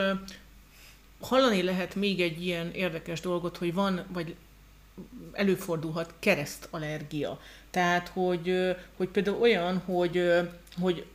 hallani 1.21 1.63
lehet 1.63 1.95
még 1.95 2.21
egy 2.21 2.45
ilyen 2.45 2.71
érdekes 2.71 3.21
dolgot, 3.21 3.57
hogy 3.57 3.75
van, 3.75 4.05
vagy 4.13 4.35
előfordulhat 5.33 6.15
keresztallergia. 6.19 7.39
Tehát, 7.71 8.09
hogy, 8.09 8.77
hogy 8.97 9.09
például 9.09 9.41
olyan, 9.41 9.79
hogy, 9.79 10.23
hogy 10.81 11.07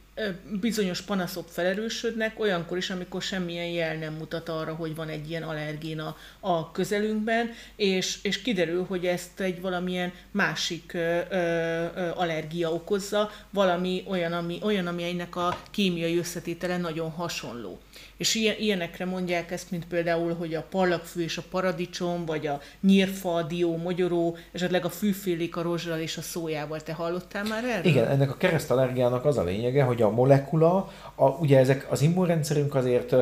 bizonyos 0.62 1.02
panaszok 1.02 1.49
felerősödnek, 1.49 2.39
olyankor 2.39 2.78
is, 2.78 2.89
amikor 2.89 3.21
semmilyen 3.21 3.65
jel 3.65 3.95
nem 3.95 4.13
mutat 4.13 4.49
arra, 4.49 4.76
hogy 4.76 4.95
van 4.95 5.10
egy 5.10 5.30
ilyen 5.30 5.43
allergéna 5.43 6.17
a 6.39 6.71
közelünkben, 6.71 7.52
és, 7.76 8.19
és 8.21 8.41
kiderül, 8.41 8.86
hogy 8.86 9.06
ezt 9.06 9.39
egy 9.39 9.62
valamilyen 9.62 10.13
másik 10.32 10.93
ö, 10.93 11.19
ö, 11.30 12.10
allergia 12.15 12.73
okozza, 12.73 13.32
valami 13.49 14.04
olyan, 14.08 14.34
ami, 14.34 14.60
olyan, 14.62 14.88
ami 14.88 15.04
ennek 15.04 15.36
a 15.36 15.58
kémiai 15.71 16.17
összetétele 16.17 16.78
nagyon 16.78 17.12
hasonló. 17.12 17.80
És 18.17 18.36
ilyen, 18.36 18.56
ilyenekre 18.60 19.06
mondják 19.06 19.51
ezt, 19.51 19.71
mint 19.71 19.86
például, 19.86 20.34
hogy 20.34 20.53
a 20.53 20.65
parlagfű 20.69 21.21
és 21.21 21.38
a 21.38 21.43
paradicsom, 21.51 22.25
vagy 22.25 22.47
a 22.47 22.60
nyírfa, 22.82 23.34
a 23.34 23.43
dió, 23.43 23.77
mogyoró, 23.77 24.38
esetleg 24.51 24.86
a 24.86 24.89
fűfélék 24.89 25.56
a 25.56 25.62
rozsral 25.62 25.99
és 25.99 26.17
a 26.17 26.21
szójával. 26.21 26.82
Te 26.82 26.93
hallottál 26.93 27.43
már 27.43 27.63
erről? 27.63 27.91
Igen, 27.91 28.08
ennek 28.08 28.32
a 28.32 28.38
keresztallergiának 28.38 29.25
az 29.25 29.38
a 29.38 29.43
lényege, 29.43 29.84
hogy 29.84 30.01
a 30.01 30.10
molekula, 30.10 30.91
a, 31.15 31.25
ugye 31.25 31.60
ezek 31.60 31.91
az 31.91 32.01
immunrendszerünk 32.01 32.75
azért 32.75 33.15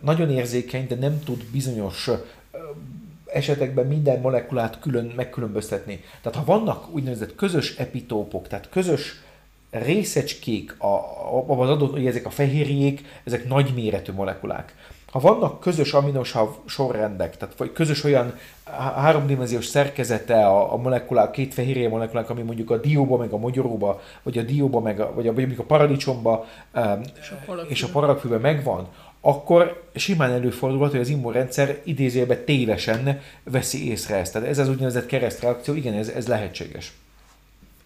nagyon 0.00 0.30
érzékeny, 0.30 0.86
de 0.86 0.94
nem 0.94 1.22
tud 1.24 1.44
bizonyos 1.52 2.10
esetekben 3.32 3.86
minden 3.86 4.20
molekulát 4.20 4.80
külön 4.80 5.12
megkülönböztetni. 5.16 6.04
Tehát 6.22 6.38
ha 6.38 6.44
vannak 6.44 6.94
úgynevezett 6.94 7.34
közös 7.34 7.76
epitópok, 7.76 8.48
tehát 8.48 8.68
közös 8.68 9.22
részecskék, 9.70 10.74
a, 10.78 10.86
a, 10.86 11.44
az 11.46 11.68
adott, 11.68 11.92
hogy 11.92 12.06
ezek 12.06 12.26
a 12.26 12.30
fehérjék, 12.30 13.04
ezek 13.24 13.48
nagyméretű 13.48 14.12
molekulák. 14.12 14.74
Ha 15.10 15.18
vannak 15.18 15.60
közös 15.60 15.92
aminosav 15.92 16.48
sorrendek, 16.66 17.36
tehát 17.36 17.56
vagy 17.56 17.72
közös 17.72 18.04
olyan 18.04 18.34
háromdimenziós 18.94 19.66
szerkezete 19.66 20.46
a, 20.46 20.72
a 20.72 20.76
molekulák, 20.76 21.30
két 21.30 21.54
fehérje 21.54 21.88
molekulák, 21.88 22.30
ami 22.30 22.42
mondjuk 22.42 22.70
a 22.70 22.76
dióba, 22.76 23.16
meg 23.16 23.32
a 23.32 23.36
mogyoróba, 23.36 24.00
vagy 24.22 24.38
a 24.38 24.42
dióba, 24.42 24.80
meg 24.80 25.00
a, 25.00 25.12
vagy 25.14 25.28
a, 25.28 25.32
vagy 25.32 25.54
a 25.56 25.62
paradicsomba 25.62 26.46
um, 26.74 27.00
és 27.68 27.82
a 27.82 27.88
paragfűben 27.92 28.40
megvan, 28.40 28.88
akkor 29.20 29.82
simán 29.94 30.30
előfordulhat, 30.30 30.90
hogy 30.90 31.00
az 31.00 31.08
immunrendszer 31.08 31.80
idézőjelben 31.84 32.44
tévesen 32.44 33.20
veszi 33.44 33.90
észre 33.90 34.16
ezt. 34.16 34.32
Tehát 34.32 34.48
ez 34.48 34.58
az 34.58 34.68
úgynevezett 34.68 35.06
keresztreakció, 35.06 35.74
igen, 35.74 35.94
ez, 35.94 36.08
ez 36.08 36.28
lehetséges. 36.28 36.92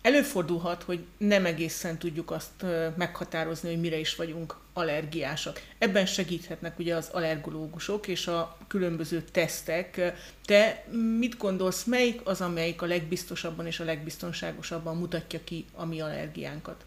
Előfordulhat, 0.05 0.83
hogy 0.83 1.05
nem 1.17 1.45
egészen 1.45 1.99
tudjuk 1.99 2.31
azt 2.31 2.65
meghatározni, 2.97 3.69
hogy 3.69 3.81
mire 3.81 3.99
is 3.99 4.17
vagyunk 4.17 4.57
allergiásak. 4.73 5.61
Ebben 5.79 6.07
segíthetnek 6.07 6.79
ugye 6.79 6.95
az 6.95 7.09
allergológusok 7.13 8.09
és 8.09 8.27
a 8.27 8.57
különböző 8.67 9.23
tesztek. 9.33 10.13
Te 10.45 10.85
mit 11.19 11.37
gondolsz, 11.37 11.85
melyik 11.85 12.21
az, 12.25 12.41
amelyik 12.41 12.83
a 12.83 12.87
legbiztosabban 12.87 13.67
és 13.67 13.81
a 13.81 13.85
legbiztonságosabban 13.85 14.97
mutatja 14.97 15.41
ki 15.45 15.65
a 15.75 15.85
mi 15.85 16.01
allergiánkat? 16.01 16.85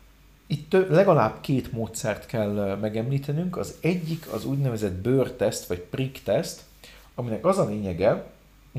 Itt 0.48 0.72
legalább 0.72 1.42
két 1.42 1.72
módszert 1.72 2.26
kell 2.26 2.78
megemlítenünk. 2.82 3.58
Az 3.58 3.76
egyik 3.82 4.34
az 4.34 4.46
úgynevezett 4.46 4.94
bőrteszt, 4.94 5.68
vagy 5.68 5.80
prick-teszt, 5.80 6.62
aminek 7.16 7.46
az 7.46 7.58
a 7.58 7.66
lényege, 7.66 8.26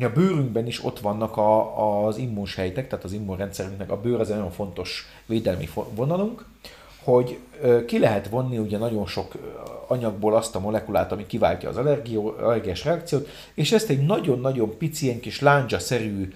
a 0.04 0.12
bőrünkben 0.12 0.66
is 0.66 0.84
ott 0.84 1.00
vannak 1.00 1.36
a, 1.36 2.06
az 2.06 2.16
immunsejtek, 2.16 2.88
tehát 2.88 3.04
az 3.04 3.12
immunrendszerünknek 3.12 3.90
a 3.90 4.00
bőr 4.00 4.20
az 4.20 4.30
egy 4.30 4.36
nagyon 4.36 4.50
fontos 4.50 5.06
védelmi 5.26 5.68
vonalunk, 5.94 6.44
hogy 7.04 7.38
ki 7.86 7.98
lehet 7.98 8.28
vonni 8.28 8.58
ugye 8.58 8.78
nagyon 8.78 9.06
sok 9.06 9.32
anyagból 9.86 10.36
azt 10.36 10.54
a 10.54 10.60
molekulát, 10.60 11.12
ami 11.12 11.26
kiváltja 11.26 11.68
az 11.68 11.76
allergiás 11.76 12.84
reakciót, 12.84 13.28
és 13.54 13.72
ezt 13.72 13.88
egy 13.88 14.06
nagyon-nagyon 14.06 14.78
pici, 14.78 15.04
ilyen 15.04 15.20
kis 15.20 15.40
lándzsa-szerű 15.40 16.32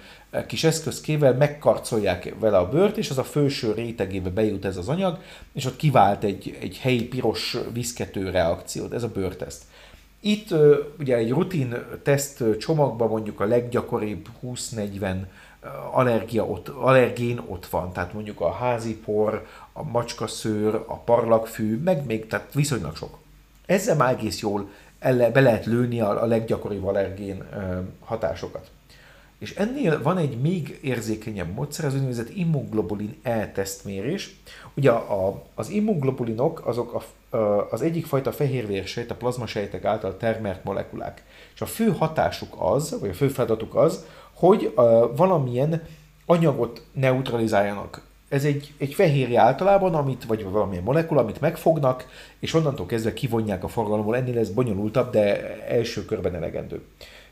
kis 0.47 0.65
eszközkével 0.65 1.35
megkarcolják 1.35 2.35
vele 2.39 2.59
a 2.59 2.69
bőrt, 2.69 2.97
és 2.97 3.11
az 3.11 3.19
a 3.19 3.25
felső 3.25 3.73
rétegébe 3.73 4.31
bejut 4.31 4.65
ez 4.65 4.77
az 4.77 4.89
anyag, 4.89 5.19
és 5.53 5.65
ott 5.65 5.77
kivált 5.77 6.25
egy, 6.25 6.57
egy 6.61 6.79
helyi 6.79 7.05
piros 7.05 7.57
viszkető 7.73 8.31
reakciót, 8.31 8.93
ez 8.93 9.03
a 9.03 9.09
bőrteszt. 9.09 9.63
Itt 10.25 10.55
ugye 10.99 11.17
egy 11.17 11.31
rutin 11.31 11.77
teszt 12.03 12.45
csomagban 12.59 13.09
mondjuk 13.09 13.41
a 13.41 13.45
leggyakoribb 13.45 14.29
20-40 14.45 15.17
allergia 15.93 16.47
ott, 16.47 16.69
allergén 16.69 17.41
ott 17.47 17.67
van, 17.67 17.93
tehát 17.93 18.13
mondjuk 18.13 18.41
a 18.41 18.53
házi 18.53 18.97
por, 18.97 19.47
a 19.73 19.83
macskaszőr, 19.83 20.75
a 20.75 20.97
parlagfű, 20.97 21.83
meg 21.83 22.07
még, 22.07 22.27
tehát 22.27 22.53
viszonylag 22.55 22.97
sok. 22.97 23.19
Ezzel 23.67 23.97
már 23.97 24.13
egész 24.13 24.41
jól 24.41 24.69
elle, 24.99 25.31
be 25.31 25.41
lehet 25.41 25.67
lőni 25.67 26.01
a, 26.01 26.23
a 26.23 26.27
leggyakoribb 26.27 26.85
allergén 26.85 27.45
hatásokat. 28.01 28.71
És 29.39 29.55
ennél 29.55 30.03
van 30.03 30.19
egy 30.19 30.41
még 30.41 30.79
érzékenyebb 30.83 31.55
módszer, 31.55 31.85
az 31.85 31.95
úgynevezett 31.95 32.37
immunglobulin 32.37 33.17
E-tesztmérés. 33.23 34.37
Ugye 34.75 34.91
a, 34.91 35.43
az 35.55 35.69
immunglobulinok 35.69 36.67
azok 36.67 36.95
a, 36.95 37.03
az 37.71 37.83
egyik 37.83 38.07
fajta 38.07 38.33
fehérvérsejt, 38.33 39.11
a 39.11 39.15
plazmasejtek 39.15 39.85
által 39.85 40.17
termelt 40.17 40.65
molekulák. 40.65 41.25
És 41.55 41.61
a 41.61 41.67
fő 41.67 41.89
hatásuk 41.99 42.55
az, 42.59 42.97
vagy 43.01 43.11
a 43.11 43.15
fő 43.15 43.29
feladatuk 43.29 43.75
az, 43.75 44.07
hogy 44.33 44.73
valamilyen 45.17 45.83
anyagot 46.27 46.83
neutralizáljanak. 46.93 48.03
ez 48.29 48.45
egy, 48.45 48.73
egy 48.79 48.95
fehérje 48.95 49.41
általában, 49.41 49.95
amit, 49.95 50.25
vagy 50.25 50.45
valamilyen 50.45 50.83
molekula, 50.83 51.21
amit 51.21 51.41
megfognak, 51.41 52.07
és 52.39 52.55
onnantól 52.55 52.87
kezdve 52.87 53.13
kivonják 53.13 53.65
a 53.65 53.69
forgalomból. 53.69 54.17
Ennél 54.17 54.39
ez 54.39 54.51
bonyolultabb, 54.51 55.13
de 55.13 55.57
első 55.67 56.05
körben 56.05 56.35
elegendő. 56.35 56.83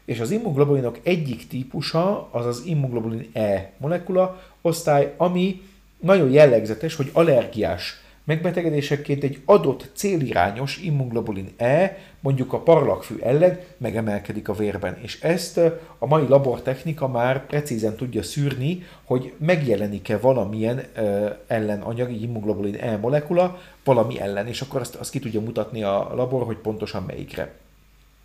És 0.05 0.21
az 0.21 0.31
immunglobulinok 0.31 0.99
egyik 1.03 1.49
típusa 1.49 2.29
az 2.31 2.47
az 2.47 2.63
immunoglobulin 2.65 3.31
E 3.33 3.73
molekula 3.79 4.41
osztály, 4.61 5.15
ami 5.17 5.63
nagyon 6.01 6.31
jellegzetes, 6.31 6.95
hogy 6.95 7.11
allergiás 7.13 8.00
megbetegedésekként 8.25 9.25
egy 9.25 9.41
adott 9.45 9.91
célirányos 9.95 10.79
immunglobulin 10.79 11.53
E, 11.57 11.99
mondjuk 12.21 12.53
a 12.53 12.61
parlagfű 12.61 13.15
ellen 13.21 13.61
megemelkedik 13.77 14.49
a 14.49 14.53
vérben. 14.53 14.99
És 15.03 15.21
ezt 15.21 15.59
a 15.99 16.07
mai 16.07 16.29
labortechnika 16.29 17.09
már 17.09 17.47
precízen 17.47 17.97
tudja 17.97 18.23
szűrni, 18.23 18.83
hogy 19.05 19.33
megjelenik-e 19.39 20.19
valamilyen 20.19 20.83
ellenanyag, 21.47 22.11
így 22.11 22.23
immunglobulin 22.23 22.75
E 22.75 22.97
molekula 22.97 23.59
valami 23.85 24.21
ellen, 24.21 24.47
és 24.47 24.61
akkor 24.61 24.81
azt, 24.81 24.95
azt 24.95 25.11
ki 25.11 25.19
tudja 25.19 25.41
mutatni 25.41 25.83
a 25.83 26.13
labor, 26.15 26.45
hogy 26.45 26.57
pontosan 26.57 27.03
melyikre. 27.03 27.53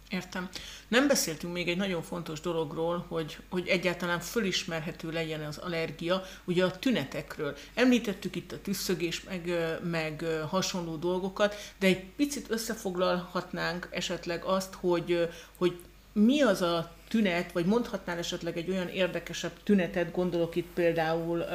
Értem. 0.09 0.49
Nem 0.87 1.07
beszéltünk 1.07 1.53
még 1.53 1.67
egy 1.67 1.77
nagyon 1.77 2.01
fontos 2.01 2.39
dologról, 2.39 3.05
hogy, 3.07 3.37
hogy 3.49 3.67
egyáltalán 3.67 4.19
fölismerhető 4.19 5.11
legyen 5.11 5.41
az 5.41 5.57
allergia, 5.57 6.23
ugye 6.43 6.65
a 6.65 6.79
tünetekről. 6.79 7.57
Említettük 7.73 8.35
itt 8.35 8.51
a 8.51 8.61
tüsszögés, 8.61 9.23
meg, 9.23 9.51
meg 9.83 10.25
hasonló 10.49 10.95
dolgokat, 10.95 11.55
de 11.79 11.87
egy 11.87 12.03
picit 12.03 12.45
összefoglalhatnánk 12.49 13.87
esetleg 13.91 14.43
azt, 14.43 14.73
hogy, 14.73 15.29
hogy 15.57 15.79
mi 16.13 16.41
az 16.41 16.61
a 16.61 16.91
tünet, 17.07 17.51
vagy 17.51 17.65
mondhatnál 17.65 18.17
esetleg 18.17 18.57
egy 18.57 18.69
olyan 18.69 18.87
érdekesebb 18.87 19.63
tünetet, 19.63 20.11
gondolok 20.11 20.55
itt 20.55 20.67
például 20.73 21.45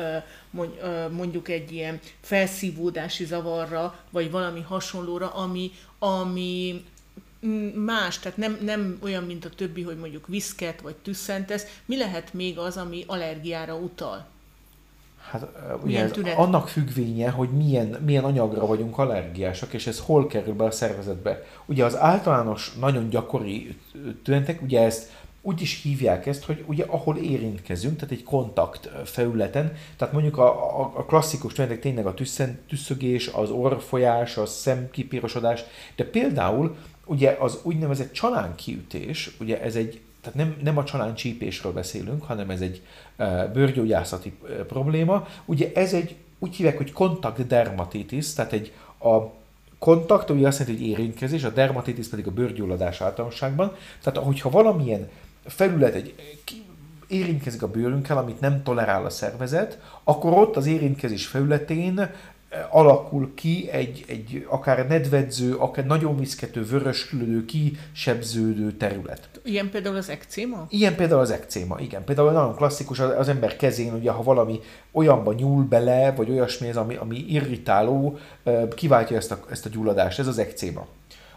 mondjuk 1.11 1.49
egy 1.49 1.73
ilyen 1.73 2.01
felszívódási 2.21 3.25
zavarra, 3.25 4.05
vagy 4.11 4.31
valami 4.31 4.61
hasonlóra, 4.61 5.29
ami, 5.29 5.71
ami 5.99 6.85
más, 7.75 8.19
tehát 8.19 8.39
nem, 8.39 8.59
nem 8.63 8.99
olyan, 9.03 9.25
mint 9.25 9.45
a 9.45 9.51
többi, 9.51 9.83
hogy 9.83 9.99
mondjuk 9.99 10.27
viszket 10.27 10.81
vagy 10.81 10.97
tüsszentesz. 10.97 11.67
Mi 11.85 11.97
lehet 11.97 12.35
még 12.35 12.59
az, 12.59 12.77
ami 12.77 13.05
allergiára 13.07 13.75
utal? 13.75 14.27
Hát 15.31 15.47
ugye 15.83 16.03
ez 16.03 16.13
annak 16.37 16.69
függvénye, 16.69 17.31
hogy 17.31 17.49
milyen, 17.49 17.87
milyen 18.05 18.25
anyagra 18.25 18.67
vagyunk 18.67 18.99
allergiásak, 18.99 19.73
és 19.73 19.87
ez 19.87 19.99
hol 19.99 20.27
kerül 20.27 20.55
be 20.55 20.65
a 20.65 20.71
szervezetbe. 20.71 21.45
Ugye 21.67 21.85
az 21.85 21.97
általános, 21.97 22.73
nagyon 22.81 23.09
gyakori 23.09 23.77
tünetek, 24.23 24.63
ugye 24.63 24.83
ezt 24.83 25.11
úgy 25.43 25.61
is 25.61 25.83
hívják 25.83 26.27
ezt, 26.27 26.45
hogy 26.45 26.65
ugye 26.67 26.85
ahol 26.85 27.17
érintkezünk, 27.17 27.95
tehát 27.95 28.15
egy 28.15 28.23
kontakt 28.23 28.91
felületen, 29.05 29.73
tehát 29.97 30.13
mondjuk 30.13 30.39
a, 30.39 30.81
a, 30.81 30.93
a 30.95 31.05
klasszikus 31.05 31.53
tünetek 31.53 31.81
tényleg 31.81 32.07
a 32.07 32.15
tüsszen, 32.15 32.59
tüsszögés, 32.69 33.27
az 33.27 33.51
orrfolyás, 33.51 34.37
a 34.37 34.47
szemkipírosodás, 34.47 35.65
de 35.97 36.05
például 36.05 36.77
ugye 37.11 37.37
az 37.41 37.59
úgynevezett 37.63 38.13
csalánkiütés, 38.13 39.31
ugye 39.41 39.63
ez 39.63 39.75
egy, 39.75 40.01
tehát 40.21 40.39
nem, 40.39 40.57
nem 40.63 40.79
a 40.79 40.85
csaláncsípésről 40.85 41.73
beszélünk, 41.73 42.23
hanem 42.23 42.51
ez 42.51 42.61
egy 42.61 42.83
uh, 43.19 43.45
bőrgyógyászati 43.53 44.33
uh, 44.43 44.51
probléma. 44.51 45.27
Ugye 45.45 45.71
ez 45.75 45.95
egy, 45.95 46.17
úgy 46.39 46.57
hívják, 46.57 46.77
hogy 46.77 46.93
kontakt 46.93 47.47
dermatitis, 47.47 48.33
tehát 48.33 48.53
egy 48.53 48.73
a 49.03 49.19
kontakt, 49.79 50.31
ugye 50.31 50.47
azt 50.47 50.59
jelenti, 50.59 50.81
hogy 50.81 50.91
érintkezés, 50.91 51.45
a 51.45 51.51
dermatitis 51.51 52.09
pedig 52.09 52.27
a 52.27 52.31
bőrgyulladás 52.31 53.01
általánosságban. 53.01 53.77
Tehát, 54.03 54.19
hogyha 54.19 54.51
valamilyen 54.51 55.09
felület 55.45 55.95
egy 55.95 56.15
érintkezik 57.07 57.63
a 57.63 57.71
bőrünkkel, 57.71 58.19
amit 58.19 58.41
nem 58.41 58.63
tolerál 58.63 59.05
a 59.05 59.11
szervezet, 59.11 59.81
akkor 60.05 60.33
ott 60.33 60.57
az 60.57 60.67
érintkezés 60.67 61.27
felületén 61.27 62.11
alakul 62.71 63.35
ki 63.35 63.69
egy, 63.71 64.05
egy 64.09 64.47
akár 64.49 64.89
nedvedző, 64.89 65.55
akár 65.55 65.87
nagyon 65.87 66.17
viszkető, 66.17 66.63
vöröskülődő, 66.63 67.45
kisebződő 67.45 68.73
terület. 68.73 69.29
Ilyen 69.45 69.71
például 69.71 69.97
az 69.97 70.09
ekcéma? 70.09 70.67
Ilyen 70.69 70.95
például 70.95 71.21
az 71.21 71.31
ekcéma, 71.31 71.79
igen. 71.81 72.05
Például 72.05 72.31
nagyon 72.31 72.55
klasszikus 72.55 72.99
az 72.99 73.29
ember 73.29 73.57
kezén, 73.57 73.95
ugye 73.95 74.11
ha 74.11 74.23
valami 74.23 74.61
olyanba 74.93 75.33
nyúl 75.33 75.65
bele, 75.65 76.13
vagy 76.13 76.31
olyasmi 76.31 76.69
ez, 76.69 76.77
ami, 76.77 76.97
ami 76.97 77.17
irritáló, 77.17 78.19
kiváltja 78.75 79.17
ezt 79.17 79.31
a, 79.31 79.39
ezt 79.51 79.67
a 79.67 79.69
gyulladást, 79.69 80.19
ez 80.19 80.27
az 80.27 80.39
ekcéma. 80.39 80.87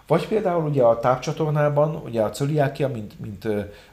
Vagy 0.08 0.28
például 0.28 0.70
ugye 0.70 0.84
a 0.84 1.00
tápcsatornában, 1.00 1.96
ugye 1.96 2.22
a 2.22 2.30
cöliákia, 2.30 2.88
mint, 2.88 3.20
mint 3.20 3.46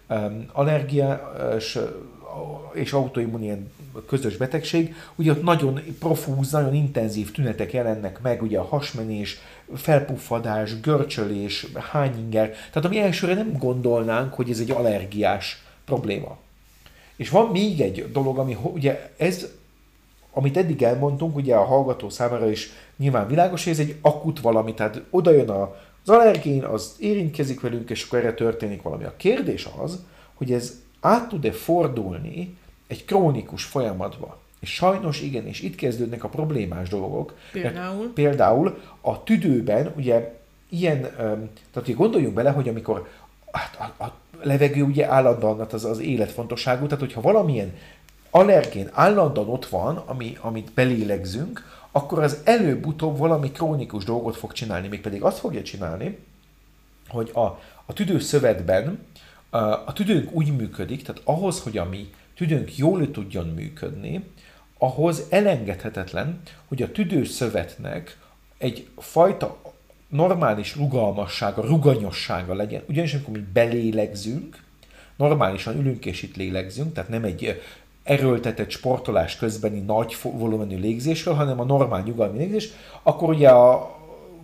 um, 0.09 0.46
allergiás 0.52 1.78
és 2.72 2.92
autoimmun 2.92 3.42
ilyen 3.42 3.72
közös 4.07 4.37
betegség, 4.37 4.94
ugye 5.14 5.31
ott 5.31 5.42
nagyon 5.42 5.81
profúz, 5.98 6.50
nagyon 6.50 6.74
intenzív 6.74 7.31
tünetek 7.31 7.72
jelennek 7.72 8.20
meg, 8.20 8.42
ugye 8.42 8.59
a 8.59 8.64
hasmenés, 8.64 9.38
felpuffadás, 9.74 10.81
görcsölés, 10.81 11.66
hányinger, 11.90 12.50
tehát 12.50 12.85
ami 12.85 12.98
elsőre 12.98 13.35
nem 13.35 13.57
gondolnánk, 13.59 14.35
hogy 14.35 14.50
ez 14.50 14.59
egy 14.59 14.70
allergiás 14.70 15.62
probléma. 15.85 16.38
És 17.16 17.31
van 17.31 17.50
még 17.50 17.81
egy 17.81 18.12
dolog, 18.12 18.38
ami 18.38 18.57
ugye 18.62 19.11
ez, 19.16 19.46
amit 20.33 20.57
eddig 20.57 20.83
elmondtunk, 20.83 21.37
ugye 21.37 21.55
a 21.55 21.64
hallgató 21.64 22.09
számára 22.09 22.50
is 22.50 22.70
nyilván 22.96 23.29
világos, 23.29 23.64
hogy 23.64 23.72
ez 23.72 23.79
egy 23.79 23.96
akut 24.00 24.40
valami, 24.40 24.74
tehát 24.74 25.03
oda 25.11 25.31
jön 25.31 25.48
a, 25.48 25.76
az 26.05 26.09
allergén, 26.09 26.64
az 26.64 26.94
érintkezik 26.98 27.61
velünk, 27.61 27.90
és 27.90 28.05
akkor 28.05 28.18
erre 28.18 28.35
történik 28.35 28.83
valami. 28.83 29.05
A 29.05 29.16
kérdés 29.16 29.68
az, 29.83 30.05
hogy 30.35 30.53
ez 30.53 30.81
át 31.00 31.29
tud-e 31.29 31.53
fordulni 31.53 32.57
egy 32.90 33.05
krónikus 33.05 33.64
folyamatba. 33.64 34.38
És 34.61 34.74
sajnos 34.74 35.20
igen, 35.20 35.46
és 35.46 35.61
itt 35.61 35.74
kezdődnek 35.74 36.24
a 36.24 36.29
problémás 36.29 36.88
dolgok. 36.88 37.35
Például? 37.53 38.12
Például 38.12 38.81
a 39.00 39.22
tüdőben, 39.22 39.92
ugye 39.96 40.35
ilyen, 40.68 41.00
tehát 41.72 41.94
gondoljunk 41.94 42.35
bele, 42.35 42.50
hogy 42.50 42.68
amikor 42.68 43.09
hát 43.53 43.94
a, 43.98 44.05
a 44.05 44.14
levegő 44.42 44.83
ugye 44.83 45.07
állandóan 45.07 45.66
az, 45.70 45.85
az 45.85 45.98
életfontosságú, 45.98 46.85
tehát 46.85 47.00
hogyha 47.00 47.20
valamilyen 47.20 47.72
allergén 48.31 48.88
állandóan 48.92 49.48
ott 49.48 49.66
van, 49.66 49.96
ami, 49.96 50.37
amit 50.40 50.72
belélegzünk, 50.72 51.79
akkor 51.90 52.22
az 52.22 52.40
előbb-utóbb 52.44 53.18
valami 53.18 53.50
krónikus 53.50 54.05
dolgot 54.05 54.37
fog 54.37 54.53
csinálni, 54.53 54.88
mégpedig 54.88 55.22
azt 55.22 55.38
fogja 55.38 55.62
csinálni, 55.62 56.18
hogy 57.09 57.31
a, 57.35 57.40
a 57.85 57.92
tüdőszövetben 57.92 59.07
a 59.87 59.92
tüdőnk 59.92 60.33
úgy 60.33 60.57
működik, 60.57 61.03
tehát 61.03 61.22
ahhoz, 61.24 61.61
hogy 61.61 61.79
a 61.79 61.85
mi 61.85 62.11
tüdőnk 62.40 62.76
jól 62.76 63.11
tudjon 63.11 63.46
működni, 63.46 64.24
ahhoz 64.79 65.26
elengedhetetlen, 65.29 66.40
hogy 66.68 66.83
a 66.83 66.92
tüdőszövetnek 66.92 68.18
egy 68.59 68.88
fajta 68.96 69.59
normális 70.09 70.76
rugalmassága, 70.76 71.62
ruganyossága 71.62 72.55
legyen. 72.55 72.83
Ugyanis 72.88 73.14
amikor 73.14 73.33
mi 73.33 73.44
belélegzünk, 73.53 74.62
normálisan 75.16 75.79
ülünk 75.79 76.07
és 76.07 76.22
itt 76.22 76.37
lélegzünk, 76.37 76.92
tehát 76.92 77.11
nem 77.11 77.24
egy 77.24 77.62
erőltetett 78.03 78.70
sportolás 78.70 79.37
közbeni 79.37 79.81
nagy 79.81 80.16
volumenű 80.22 80.79
légzésről, 80.79 81.35
hanem 81.35 81.61
a 81.61 81.64
normál 81.64 82.03
nyugalmi 82.03 82.38
légzés, 82.38 82.68
akkor 83.03 83.29
ugye 83.29 83.48
a, 83.48 83.99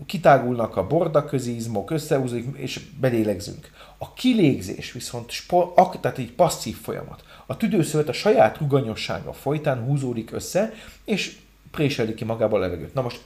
kitágulnak 0.06 0.76
a 0.76 0.86
bordaközi 0.86 1.54
izmok, 1.54 1.90
összehúzik, 1.90 2.56
és 2.56 2.80
belélegzünk. 3.00 3.70
A 3.98 4.12
kilégzés 4.12 4.92
viszont 4.92 5.30
sport, 5.30 6.00
tehát 6.00 6.18
egy 6.18 6.32
passzív 6.32 6.76
folyamat. 6.76 7.24
A 7.46 7.56
tüdőszövet 7.56 8.08
a 8.08 8.12
saját 8.12 8.58
ruganyossága 8.58 9.32
folytán 9.32 9.84
húzódik 9.84 10.32
össze, 10.32 10.72
és 11.04 11.36
préseli 11.70 12.14
ki 12.14 12.24
magába 12.24 12.56
a 12.56 12.60
levegőt. 12.60 12.94
Na 12.94 13.02
most 13.02 13.20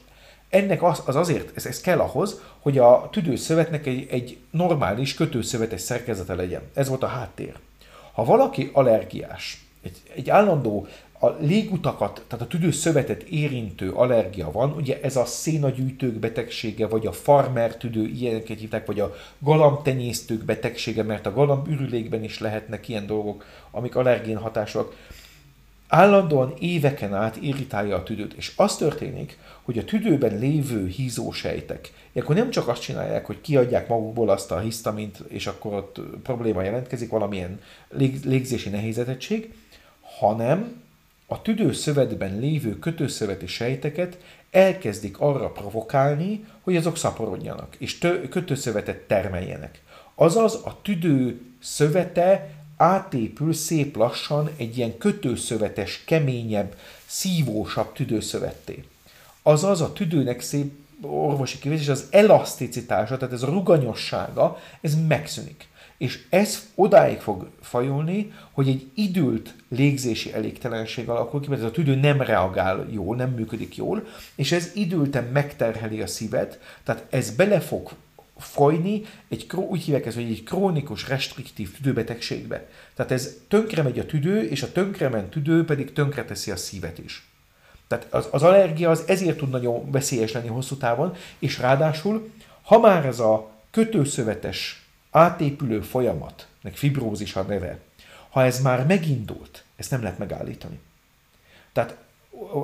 ennek 0.48 0.82
az, 0.82 1.02
az 1.06 1.16
azért, 1.16 1.56
ez, 1.56 1.66
ez 1.66 1.80
kell 1.80 1.98
ahhoz, 1.98 2.40
hogy 2.60 2.78
a 2.78 3.08
tüdőszövetnek 3.12 3.86
egy, 3.86 4.06
egy 4.10 4.38
normális 4.50 5.14
kötőszövetes 5.14 5.80
szerkezete 5.80 6.34
legyen. 6.34 6.62
Ez 6.74 6.88
volt 6.88 7.02
a 7.02 7.06
háttér. 7.06 7.58
Ha 8.12 8.24
valaki 8.24 8.70
allergiás, 8.72 9.64
egy, 9.82 9.96
egy 10.14 10.30
állandó 10.30 10.86
a 11.22 11.28
légutakat, 11.40 12.24
tehát 12.28 12.44
a 12.44 12.48
tüdőszövetet 12.48 13.22
érintő 13.22 13.90
allergia 13.90 14.50
van, 14.50 14.72
ugye 14.72 15.00
ez 15.02 15.16
a 15.16 15.24
szénagyűjtők 15.24 16.14
betegsége, 16.14 16.86
vagy 16.86 17.06
a 17.06 17.12
farmer 17.12 17.76
tüdő, 17.76 18.06
ilyeneket 18.06 18.58
hívták, 18.58 18.86
vagy 18.86 19.00
a 19.00 19.14
galambtenyésztők 19.38 20.44
betegsége, 20.44 21.02
mert 21.02 21.26
a 21.26 21.32
galambürülékben 21.32 22.24
is 22.24 22.38
lehetnek 22.38 22.88
ilyen 22.88 23.06
dolgok, 23.06 23.44
amik 23.70 23.96
allergén 23.96 24.36
hatások. 24.36 24.94
Állandóan 25.88 26.54
éveken 26.58 27.14
át 27.14 27.36
irritálja 27.40 27.96
a 27.96 28.02
tüdőt, 28.02 28.32
és 28.32 28.52
az 28.56 28.76
történik, 28.76 29.38
hogy 29.62 29.78
a 29.78 29.84
tüdőben 29.84 30.38
lévő 30.38 30.86
hízósejtek, 30.86 31.92
akkor 32.14 32.34
nem 32.34 32.50
csak 32.50 32.68
azt 32.68 32.82
csinálják, 32.82 33.26
hogy 33.26 33.40
kiadják 33.40 33.88
magukból 33.88 34.30
azt 34.30 34.50
a 34.50 34.58
hisztamint, 34.58 35.18
és 35.28 35.46
akkor 35.46 35.74
ott 35.74 36.00
probléma 36.22 36.62
jelentkezik, 36.62 37.10
valamilyen 37.10 37.60
légzési 38.24 38.68
nehézetettség, 38.68 39.54
hanem 40.18 40.82
a 41.32 41.42
tüdőszövetben 41.42 42.38
lévő 42.38 42.78
kötőszöveti 42.78 43.46
sejteket 43.46 44.18
elkezdik 44.50 45.18
arra 45.18 45.50
provokálni, 45.50 46.44
hogy 46.60 46.76
azok 46.76 46.96
szaporodjanak, 46.96 47.76
és 47.78 47.98
tö- 47.98 48.28
kötőszövetet 48.28 48.98
termeljenek. 48.98 49.82
Azaz 50.14 50.54
a 50.54 50.78
tüdő 50.82 51.40
szövete 51.60 52.50
átépül 52.76 53.52
szép 53.52 53.96
lassan 53.96 54.50
egy 54.56 54.76
ilyen 54.76 54.98
kötőszövetes, 54.98 56.02
keményebb, 56.04 56.74
szívósabb 57.06 57.92
tüdőszövetté. 57.92 58.84
Azaz 59.42 59.80
a 59.80 59.92
tüdőnek 59.92 60.40
szép 60.40 60.72
orvosi 61.00 61.58
kifejezés, 61.58 61.88
az 61.88 62.06
elaszticitása, 62.10 63.16
tehát 63.16 63.34
ez 63.34 63.42
a 63.42 63.50
ruganyossága, 63.50 64.58
ez 64.80 65.06
megszűnik. 65.08 65.68
És 66.00 66.24
ez 66.28 66.68
odáig 66.74 67.18
fog 67.18 67.50
fajulni, 67.60 68.32
hogy 68.50 68.68
egy 68.68 68.90
idült 68.94 69.54
légzési 69.68 70.32
elégtelenség 70.32 71.08
alakul 71.08 71.40
ki, 71.40 71.48
mert 71.48 71.60
ez 71.60 71.66
a 71.66 71.70
tüdő 71.70 71.94
nem 71.94 72.22
reagál 72.22 72.86
jól, 72.90 73.16
nem 73.16 73.30
működik 73.30 73.76
jól, 73.76 74.06
és 74.34 74.52
ez 74.52 74.70
idülten 74.74 75.24
megterheli 75.24 76.00
a 76.00 76.06
szívet, 76.06 76.60
tehát 76.84 77.06
ez 77.10 77.30
bele 77.30 77.60
fog 77.60 77.90
folyni, 78.38 79.02
egy, 79.28 79.46
úgy 79.54 79.82
hívják 79.82 80.06
ezt, 80.06 80.16
hogy 80.16 80.30
egy 80.30 80.42
krónikus, 80.42 81.08
restriktív 81.08 81.76
tüdőbetegségbe. 81.76 82.66
Tehát 82.94 83.12
ez 83.12 83.36
tönkre 83.48 83.82
megy 83.82 83.98
a 83.98 84.06
tüdő, 84.06 84.42
és 84.42 84.62
a 84.62 84.72
tönkrement 84.72 85.30
tüdő 85.30 85.64
pedig 85.64 85.92
tönkreteszi 85.92 86.50
a 86.50 86.56
szívet 86.56 86.98
is. 86.98 87.28
Tehát 87.88 88.06
az, 88.10 88.28
az 88.30 88.42
allergia 88.42 88.90
az 88.90 89.04
ezért 89.06 89.38
tud 89.38 89.50
nagyon 89.50 89.90
veszélyes 89.90 90.32
lenni 90.32 90.48
hosszú 90.48 90.76
távon, 90.76 91.16
és 91.38 91.58
ráadásul, 91.58 92.30
ha 92.62 92.78
már 92.78 93.06
ez 93.06 93.18
a 93.18 93.50
kötőszövetes 93.70 94.80
átépülő 95.10 95.80
folyamat, 95.80 96.46
meg 96.62 96.76
fibrózis 96.76 97.36
a 97.36 97.42
neve, 97.42 97.78
ha 98.30 98.44
ez 98.44 98.62
már 98.62 98.86
megindult, 98.86 99.64
ezt 99.76 99.90
nem 99.90 100.02
lehet 100.02 100.18
megállítani. 100.18 100.78
Tehát 101.72 101.96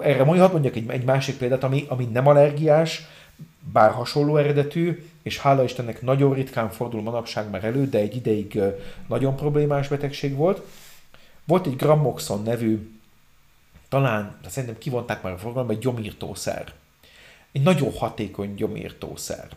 erre 0.03 0.25
mondjuk, 0.25 0.53
mondjak 0.53 0.77
egy, 0.77 0.91
egy 0.91 1.05
másik 1.05 1.37
példát, 1.37 1.65
ami, 1.65 1.85
ami 1.89 2.05
nem 2.05 2.27
allergiás, 2.27 3.07
bár 3.73 3.91
hasonló 3.91 4.37
eredetű, 4.37 5.05
és 5.23 5.39
hála 5.39 5.65
Istennek 5.65 6.03
nagyon 6.03 6.35
ritkán 6.35 6.71
fordul 6.71 7.03
manapság 7.03 7.51
már 7.51 7.65
elő, 7.65 7.89
de 7.89 7.99
egy 7.99 8.17
ideig 8.17 8.61
nagyon 9.07 9.37
problémás 9.37 9.89
betegség 9.89 10.35
volt. 10.35 10.63
Volt 11.45 11.67
egy 11.67 11.77
Gramoxon 11.77 12.43
nevű, 12.43 12.91
talán, 13.89 14.39
szerintem 14.47 14.79
kivonták 14.79 15.23
már 15.23 15.33
a 15.33 15.39
forgalomba, 15.39 15.73
egy 15.73 15.79
gyomírtószer. 15.79 16.73
Egy 17.53 17.63
nagyon 17.63 17.93
hatékony 17.93 18.55
gyomírtószer. 18.55 19.49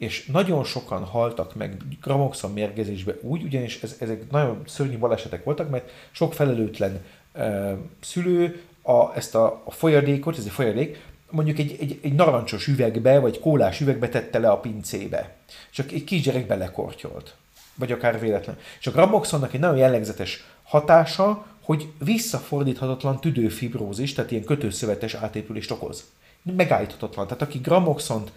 És 0.00 0.26
nagyon 0.26 0.64
sokan 0.64 1.04
haltak 1.04 1.54
meg 1.54 1.76
Gramoxon 2.02 2.52
mérgezésbe 2.52 3.14
úgy, 3.20 3.42
ugyanis 3.42 3.82
ez, 3.82 3.96
ezek 3.98 4.30
nagyon 4.30 4.62
szörnyű 4.66 4.98
balesetek 4.98 5.44
voltak, 5.44 5.70
mert 5.70 5.90
sok 6.10 6.34
felelőtlen 6.34 7.04
uh, 7.34 7.72
szülő 8.00 8.62
a, 8.82 9.16
ezt 9.16 9.34
a, 9.34 9.62
a 9.64 9.70
folyadékot, 9.70 10.38
ez 10.38 10.44
egy 10.44 10.50
folyadék, 10.50 11.02
mondjuk 11.30 11.58
egy, 11.58 11.76
egy, 11.80 11.98
egy 12.02 12.12
narancsos 12.12 12.66
üvegbe, 12.66 13.18
vagy 13.18 13.38
kólás 13.38 13.80
üvegbe 13.80 14.08
tette 14.08 14.38
le 14.38 14.48
a 14.48 14.58
pincébe. 14.58 15.36
Csak 15.70 15.92
egy 15.92 16.04
kisgyerek 16.04 16.46
belekortyolt. 16.46 17.34
Vagy 17.74 17.92
akár 17.92 18.20
véletlen. 18.20 18.58
És 18.80 18.86
a 18.86 18.90
gramoxonnak 18.90 19.54
egy 19.54 19.60
nagyon 19.60 19.76
jellegzetes 19.76 20.44
hatása, 20.62 21.46
hogy 21.60 21.88
visszafordíthatatlan 21.98 23.20
tüdőfibrózis, 23.20 24.12
tehát 24.12 24.30
ilyen 24.30 24.44
kötőszövetes 24.44 25.14
átépülést 25.14 25.70
okoz. 25.70 26.04
Megállíthatatlan. 26.42 27.26
Tehát 27.26 27.42
aki 27.42 27.58
gramoxont 27.58 28.32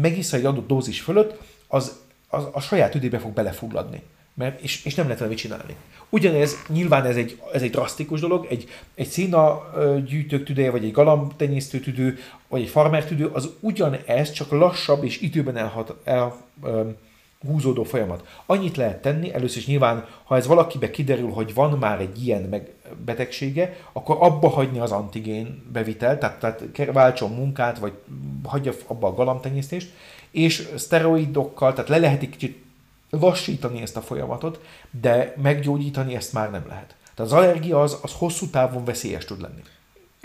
megissza 0.00 0.36
egy 0.36 0.44
adott 0.44 0.66
dózis 0.66 1.00
fölött, 1.00 1.38
az, 1.66 2.00
az 2.28 2.44
a 2.52 2.60
saját 2.60 2.90
tüdébe 2.90 3.18
fog 3.18 3.32
belefulladni 3.32 4.02
mert, 4.36 4.60
és, 4.60 4.84
és 4.84 4.94
nem 4.94 5.04
lehet 5.04 5.18
vele 5.18 5.30
mit 5.30 5.40
csinálni. 5.40 5.76
Ugyanez, 6.08 6.56
nyilván 6.68 7.04
ez 7.04 7.16
egy, 7.16 7.40
ez 7.52 7.62
egy 7.62 7.70
drasztikus 7.70 8.20
dolog, 8.20 8.46
egy, 8.50 8.68
egy 8.94 9.06
szína 9.06 9.70
gyűjtők 10.06 10.44
tüdeje, 10.44 10.70
vagy 10.70 10.84
egy 10.84 10.92
galamtenyésztő 10.92 11.80
tüdő, 11.80 12.18
vagy 12.48 12.60
egy 12.60 12.68
farmer 12.68 13.04
tüdő, 13.04 13.26
az 13.26 13.50
ugyanez, 13.60 14.32
csak 14.32 14.50
lassabb 14.50 15.04
és 15.04 15.20
időben 15.20 15.56
elhat, 15.56 15.94
el, 16.04 16.36
el 16.62 16.96
húzódó 17.46 17.82
folyamat. 17.82 18.26
Annyit 18.46 18.76
lehet 18.76 19.02
tenni, 19.02 19.32
először 19.32 19.58
is 19.58 19.66
nyilván, 19.66 20.06
ha 20.24 20.36
ez 20.36 20.46
valakibe 20.46 20.90
kiderül, 20.90 21.30
hogy 21.30 21.54
van 21.54 21.78
már 21.78 22.00
egy 22.00 22.26
ilyen 22.26 22.42
meg 22.42 22.72
betegsége, 23.04 23.76
akkor 23.92 24.16
abba 24.20 24.48
hagyni 24.48 24.78
az 24.78 24.92
antigén 24.92 25.62
bevitel, 25.72 26.18
tehát, 26.18 26.38
tehát 26.38 26.92
váltson 26.92 27.30
munkát, 27.30 27.78
vagy 27.78 27.92
hagyja 28.44 28.72
abba 28.86 29.06
a 29.06 29.14
galamtenyésztést, 29.14 29.92
és 30.30 30.68
szteroidokkal, 30.76 31.72
tehát 31.72 31.88
le 31.88 31.98
lehet 31.98 32.22
egy 32.22 32.30
kicsit 32.30 32.64
lassítani 33.10 33.82
ezt 33.82 33.96
a 33.96 34.00
folyamatot, 34.00 34.60
de 35.00 35.34
meggyógyítani 35.42 36.14
ezt 36.14 36.32
már 36.32 36.50
nem 36.50 36.64
lehet. 36.68 36.94
Tehát 37.14 37.32
az 37.32 37.38
allergia 37.38 37.82
az, 37.82 37.98
az 38.02 38.12
hosszú 38.12 38.46
távon 38.46 38.84
veszélyes 38.84 39.24
tud 39.24 39.40
lenni. 39.40 39.62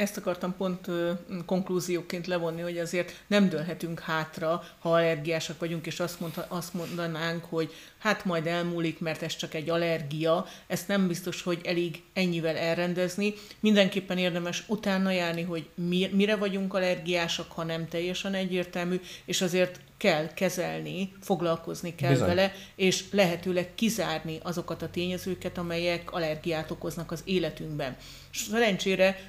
Ezt 0.02 0.18
akartam 0.18 0.56
pont 0.58 0.88
konklúzióként 1.46 2.28
levonni, 2.28 2.62
hogy 2.62 2.78
azért 2.78 3.24
nem 3.28 3.50
dőlhetünk 3.50 4.00
hátra, 4.00 4.64
ha 4.80 4.94
allergiásak 4.94 5.60
vagyunk, 5.60 5.86
és 5.86 6.00
azt, 6.00 6.20
mondha, 6.20 6.46
azt 6.48 6.74
mondanánk, 6.74 7.44
hogy 7.44 7.74
hát 7.98 8.26
majd 8.26 8.48
elmúlik, 8.48 9.00
mert 9.00 9.22
ez 9.22 9.36
csak 9.36 9.54
egy 9.54 9.70
allergia. 9.70 10.46
Ezt 10.68 10.88
nem 10.88 11.08
biztos, 11.08 11.42
hogy 11.42 11.62
elég 11.64 12.04
ennyivel 12.14 12.56
elrendezni. 12.56 13.34
Mindenképpen 13.60 14.18
érdemes 14.18 14.64
utána 14.68 15.12
járni, 15.12 15.42
hogy 15.42 15.70
mi, 15.76 16.10
mire 16.14 16.36
vagyunk 16.36 16.74
allergiásak, 16.74 17.52
ha 17.52 17.64
nem 17.64 17.88
teljesen 17.88 18.34
egyértelmű, 18.34 19.02
és 19.26 19.42
azért 19.42 19.80
kell 20.02 20.34
kezelni, 20.34 21.14
foglalkozni 21.22 21.96
kell 21.96 22.12
Bizony. 22.12 22.28
vele, 22.28 22.54
és 22.76 23.04
lehetőleg 23.12 23.76
kizárni 23.76 24.40
azokat 24.42 24.82
a 24.82 24.90
tényezőket, 24.90 25.58
amelyek 25.58 26.12
allergiát 26.12 26.72
okoznak 26.72 27.12
az 27.12 27.22
életünkben. 27.26 27.98
Szerencsére 28.34 29.20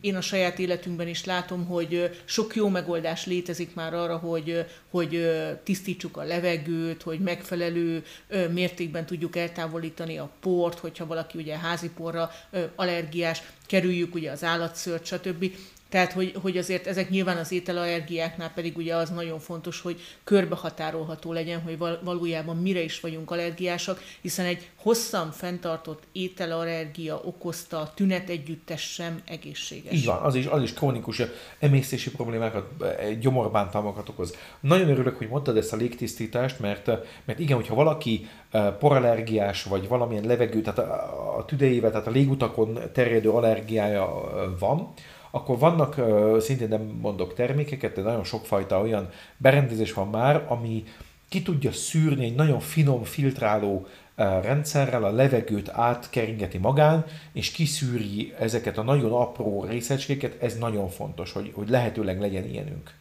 én 0.00 0.16
a 0.16 0.20
saját 0.20 0.58
életünkben 0.58 1.08
is 1.08 1.24
látom, 1.24 1.66
hogy 1.66 2.20
sok 2.24 2.54
jó 2.54 2.68
megoldás 2.68 3.26
létezik 3.26 3.74
már 3.74 3.94
arra, 3.94 4.16
hogy, 4.16 4.64
hogy 4.90 5.30
tisztítsuk 5.64 6.16
a 6.16 6.22
levegőt, 6.22 7.02
hogy 7.02 7.18
megfelelő 7.18 8.04
mértékben 8.52 9.06
tudjuk 9.06 9.36
eltávolítani 9.36 10.18
a 10.18 10.30
port, 10.40 10.78
hogyha 10.78 11.06
valaki 11.06 11.38
ugye 11.38 11.58
házi 11.58 11.90
porra 11.90 12.30
allergiás, 12.74 13.42
kerüljük 13.66 14.14
ugye 14.14 14.30
az 14.30 14.44
állatszört, 14.44 15.06
stb. 15.06 15.52
Tehát, 15.92 16.12
hogy, 16.12 16.34
hogy 16.42 16.56
azért 16.56 16.86
ezek 16.86 17.10
nyilván 17.10 17.36
az 17.36 17.52
ételallergiáknál 17.52 18.50
pedig 18.54 18.76
ugye 18.76 18.94
az 18.94 19.10
nagyon 19.10 19.38
fontos, 19.38 19.80
hogy 19.80 20.00
körbehatárolható 20.24 21.32
legyen, 21.32 21.60
hogy 21.60 21.78
valójában 22.02 22.56
mire 22.56 22.82
is 22.82 23.00
vagyunk 23.00 23.30
allergiásak, 23.30 24.00
hiszen 24.20 24.46
egy 24.46 24.70
hosszan 24.76 25.30
fenntartott 25.30 26.02
ételallergia 26.12 27.20
okozta 27.24 27.92
tünet 27.94 28.28
együttes 28.28 28.92
sem 28.92 29.22
egészséges. 29.24 29.92
Így 29.92 30.04
van, 30.04 30.22
az 30.22 30.34
is, 30.34 30.46
az 30.46 30.62
is 30.62 30.72
krónikus 30.72 31.22
emésztési 31.58 32.10
problémákat, 32.10 32.84
gyomorbántalmakat 33.20 34.08
okoz. 34.08 34.36
Nagyon 34.60 34.88
örülök, 34.88 35.16
hogy 35.16 35.28
mondtad 35.28 35.56
ezt 35.56 35.72
a 35.72 35.76
légtisztítást, 35.76 36.60
mert, 36.60 36.86
mert 37.24 37.38
igen, 37.38 37.56
hogyha 37.56 37.74
valaki 37.74 38.28
eh, 38.50 38.72
porallergiás, 38.78 39.62
vagy 39.62 39.88
valamilyen 39.88 40.24
levegő, 40.24 40.60
tehát 40.60 40.78
a, 40.78 41.38
a 41.38 41.44
tüdejével, 41.44 41.90
tehát 41.90 42.06
a 42.06 42.10
légutakon 42.10 42.78
terjedő 42.92 43.30
allergiája 43.30 44.04
eh, 44.04 44.42
van, 44.58 44.92
akkor 45.34 45.58
vannak, 45.58 46.00
szintén 46.40 46.68
nem 46.68 46.98
mondok 47.00 47.34
termékeket, 47.34 47.94
de 47.94 48.02
nagyon 48.02 48.24
sokfajta 48.24 48.80
olyan 48.80 49.08
berendezés 49.36 49.92
van 49.92 50.08
már, 50.08 50.44
ami 50.48 50.84
ki 51.28 51.42
tudja 51.42 51.72
szűrni 51.72 52.24
egy 52.24 52.34
nagyon 52.34 52.60
finom 52.60 53.02
filtráló 53.02 53.86
rendszerrel 54.16 55.04
a 55.04 55.10
levegőt 55.10 55.68
átkeringeti 55.68 56.58
magán, 56.58 57.04
és 57.32 57.50
kiszűri 57.50 58.34
ezeket 58.38 58.78
a 58.78 58.82
nagyon 58.82 59.12
apró 59.12 59.64
részecskéket, 59.64 60.42
ez 60.42 60.58
nagyon 60.58 60.88
fontos, 60.88 61.32
hogy, 61.32 61.50
hogy 61.54 61.68
lehetőleg 61.68 62.20
legyen 62.20 62.48
ilyenünk. 62.48 62.94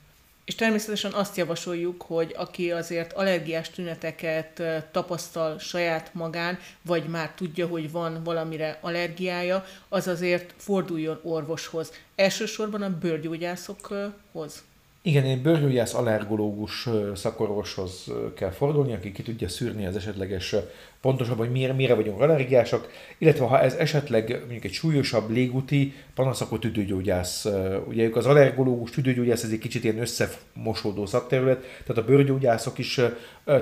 És 0.52 0.58
természetesen 0.58 1.14
azt 1.14 1.38
javasoljuk, 1.38 2.02
hogy 2.02 2.34
aki 2.38 2.72
azért 2.72 3.14
allergiás 3.14 3.70
tüneteket 3.70 4.64
tapasztal 4.92 5.60
saját 5.60 6.14
magán, 6.14 6.60
vagy 6.82 7.08
már 7.08 7.32
tudja, 7.32 7.68
hogy 7.68 7.92
van 7.92 8.24
valamire 8.24 8.78
allergiája, 8.82 9.66
az 9.90 10.08
azért 10.08 10.54
forduljon 10.58 11.20
orvoshoz. 11.24 11.92
Elsősorban 12.16 12.82
a 12.82 12.98
bőrgyógyászokhoz. 12.98 14.64
Igen, 15.04 15.24
egy 15.24 15.42
bőrgyógyász 15.42 15.94
allergológus 15.94 16.90
szakorvoshoz 17.16 18.08
kell 18.36 18.50
fordulni, 18.50 18.94
aki 18.94 19.12
ki 19.12 19.22
tudja 19.22 19.50
szűrni 19.50 19.86
az 19.86 19.96
esetleges 19.96 20.56
pontosabb, 21.02 21.38
hogy 21.38 21.52
mire, 21.52 21.74
mire 21.74 21.96
vagyunk 21.96 22.22
allergiások, 22.22 22.90
illetve 23.18 23.46
ha 23.46 23.62
ez 23.62 23.74
esetleg 23.74 24.40
mondjuk 24.40 24.64
egy 24.64 24.72
súlyosabb 24.72 25.30
légúti 25.30 25.94
panasz, 26.14 26.42
akkor 26.42 26.60
tüdőgyógyász. 26.60 27.48
Ugye 27.88 28.04
ők 28.04 28.16
az 28.16 28.26
allergológus, 28.26 28.90
tüdőgyógyász, 28.90 29.44
ez 29.44 29.52
egy 29.52 29.60
kicsit 29.60 29.84
ilyen 29.84 30.00
összemosódó 30.00 31.06
szakterület, 31.06 31.60
tehát 31.60 32.02
a 32.02 32.06
bőrgyógyászok 32.06 32.78
is 32.78 33.00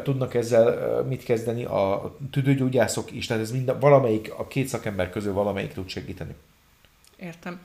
tudnak 0.04 0.34
ezzel 0.34 1.02
mit 1.04 1.24
kezdeni, 1.24 1.64
a 1.64 2.18
tüdőgyógyászok 2.32 3.12
is, 3.12 3.26
tehát 3.26 3.44
ez 3.44 3.52
mind, 3.52 3.80
valamelyik, 3.80 4.34
a 4.38 4.48
két 4.48 4.68
szakember 4.68 5.10
közül 5.10 5.34
valamelyik 5.34 5.74
tud 5.74 5.90
segíteni. 5.90 6.36
Értem. 7.18 7.60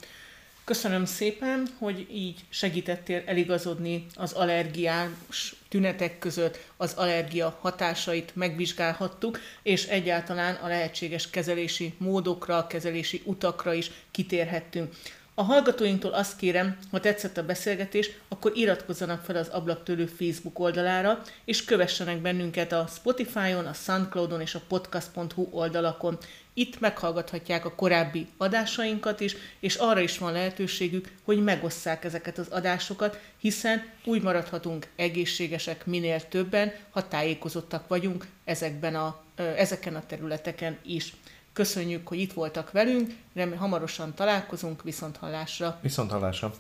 Köszönöm 0.65 1.05
szépen, 1.05 1.67
hogy 1.79 2.07
így 2.11 2.45
segítettél 2.49 3.23
eligazodni 3.27 4.07
az 4.15 4.33
allergiás 4.33 5.55
tünetek 5.69 6.19
között, 6.19 6.59
az 6.77 6.95
allergia 6.95 7.59
hatásait 7.61 8.37
megvizsgálhattuk, 8.37 9.41
és 9.63 9.87
egyáltalán 9.87 10.55
a 10.55 10.67
lehetséges 10.67 11.31
kezelési 11.31 11.95
módokra, 11.99 12.67
kezelési 12.67 13.23
utakra 13.25 13.73
is 13.73 13.91
kitérhettünk. 14.11 14.95
A 15.37 15.43
hallgatóinktól 15.43 16.13
azt 16.13 16.37
kérem, 16.37 16.79
ha 16.91 17.01
tetszett 17.01 17.37
a 17.37 17.45
beszélgetés, 17.45 18.11
akkor 18.29 18.53
iratkozzanak 18.55 19.25
fel 19.25 19.37
az 19.37 19.49
Ablaktörő 19.49 20.07
Facebook 20.07 20.59
oldalára, 20.59 21.23
és 21.45 21.65
kövessenek 21.65 22.21
bennünket 22.21 22.73
a 22.73 22.87
Spotify-on, 22.95 23.67
a 23.67 23.73
Soundcloud-on 23.73 24.41
és 24.41 24.55
a 24.55 24.63
podcast.hu 24.69 25.49
oldalakon. 25.51 26.19
Itt 26.57 26.81
meghallgathatják 26.81 27.65
a 27.65 27.75
korábbi 27.75 28.27
adásainkat 28.37 29.21
is, 29.21 29.37
és 29.61 29.75
arra 29.75 30.01
is 30.01 30.19
van 30.19 30.33
lehetőségük, 30.33 31.13
hogy 31.25 31.43
megosszák 31.43 32.05
ezeket 32.05 32.39
az 32.39 32.49
adásokat, 32.49 33.21
hiszen 33.39 33.83
úgy 34.05 34.23
maradhatunk 34.23 34.87
egészségesek 34.97 35.87
minél 35.87 36.29
többen, 36.29 36.73
ha 36.91 37.09
tájékozottak 37.09 37.89
vagyunk 37.89 38.27
ezekben 38.45 38.95
a, 38.95 39.23
ezeken 39.37 39.95
a 39.95 40.07
területeken 40.07 40.79
is. 40.83 41.13
Köszönjük, 41.53 42.09
hogy 42.09 42.19
itt 42.19 42.33
voltak 42.33 42.71
velünk, 42.71 43.15
remélem 43.35 43.59
hamarosan 43.59 44.15
találkozunk, 44.15 44.83
viszont 44.83 45.17
hallásra. 45.17 45.79
Viszont 45.83 46.11
hallásra. 46.11 46.55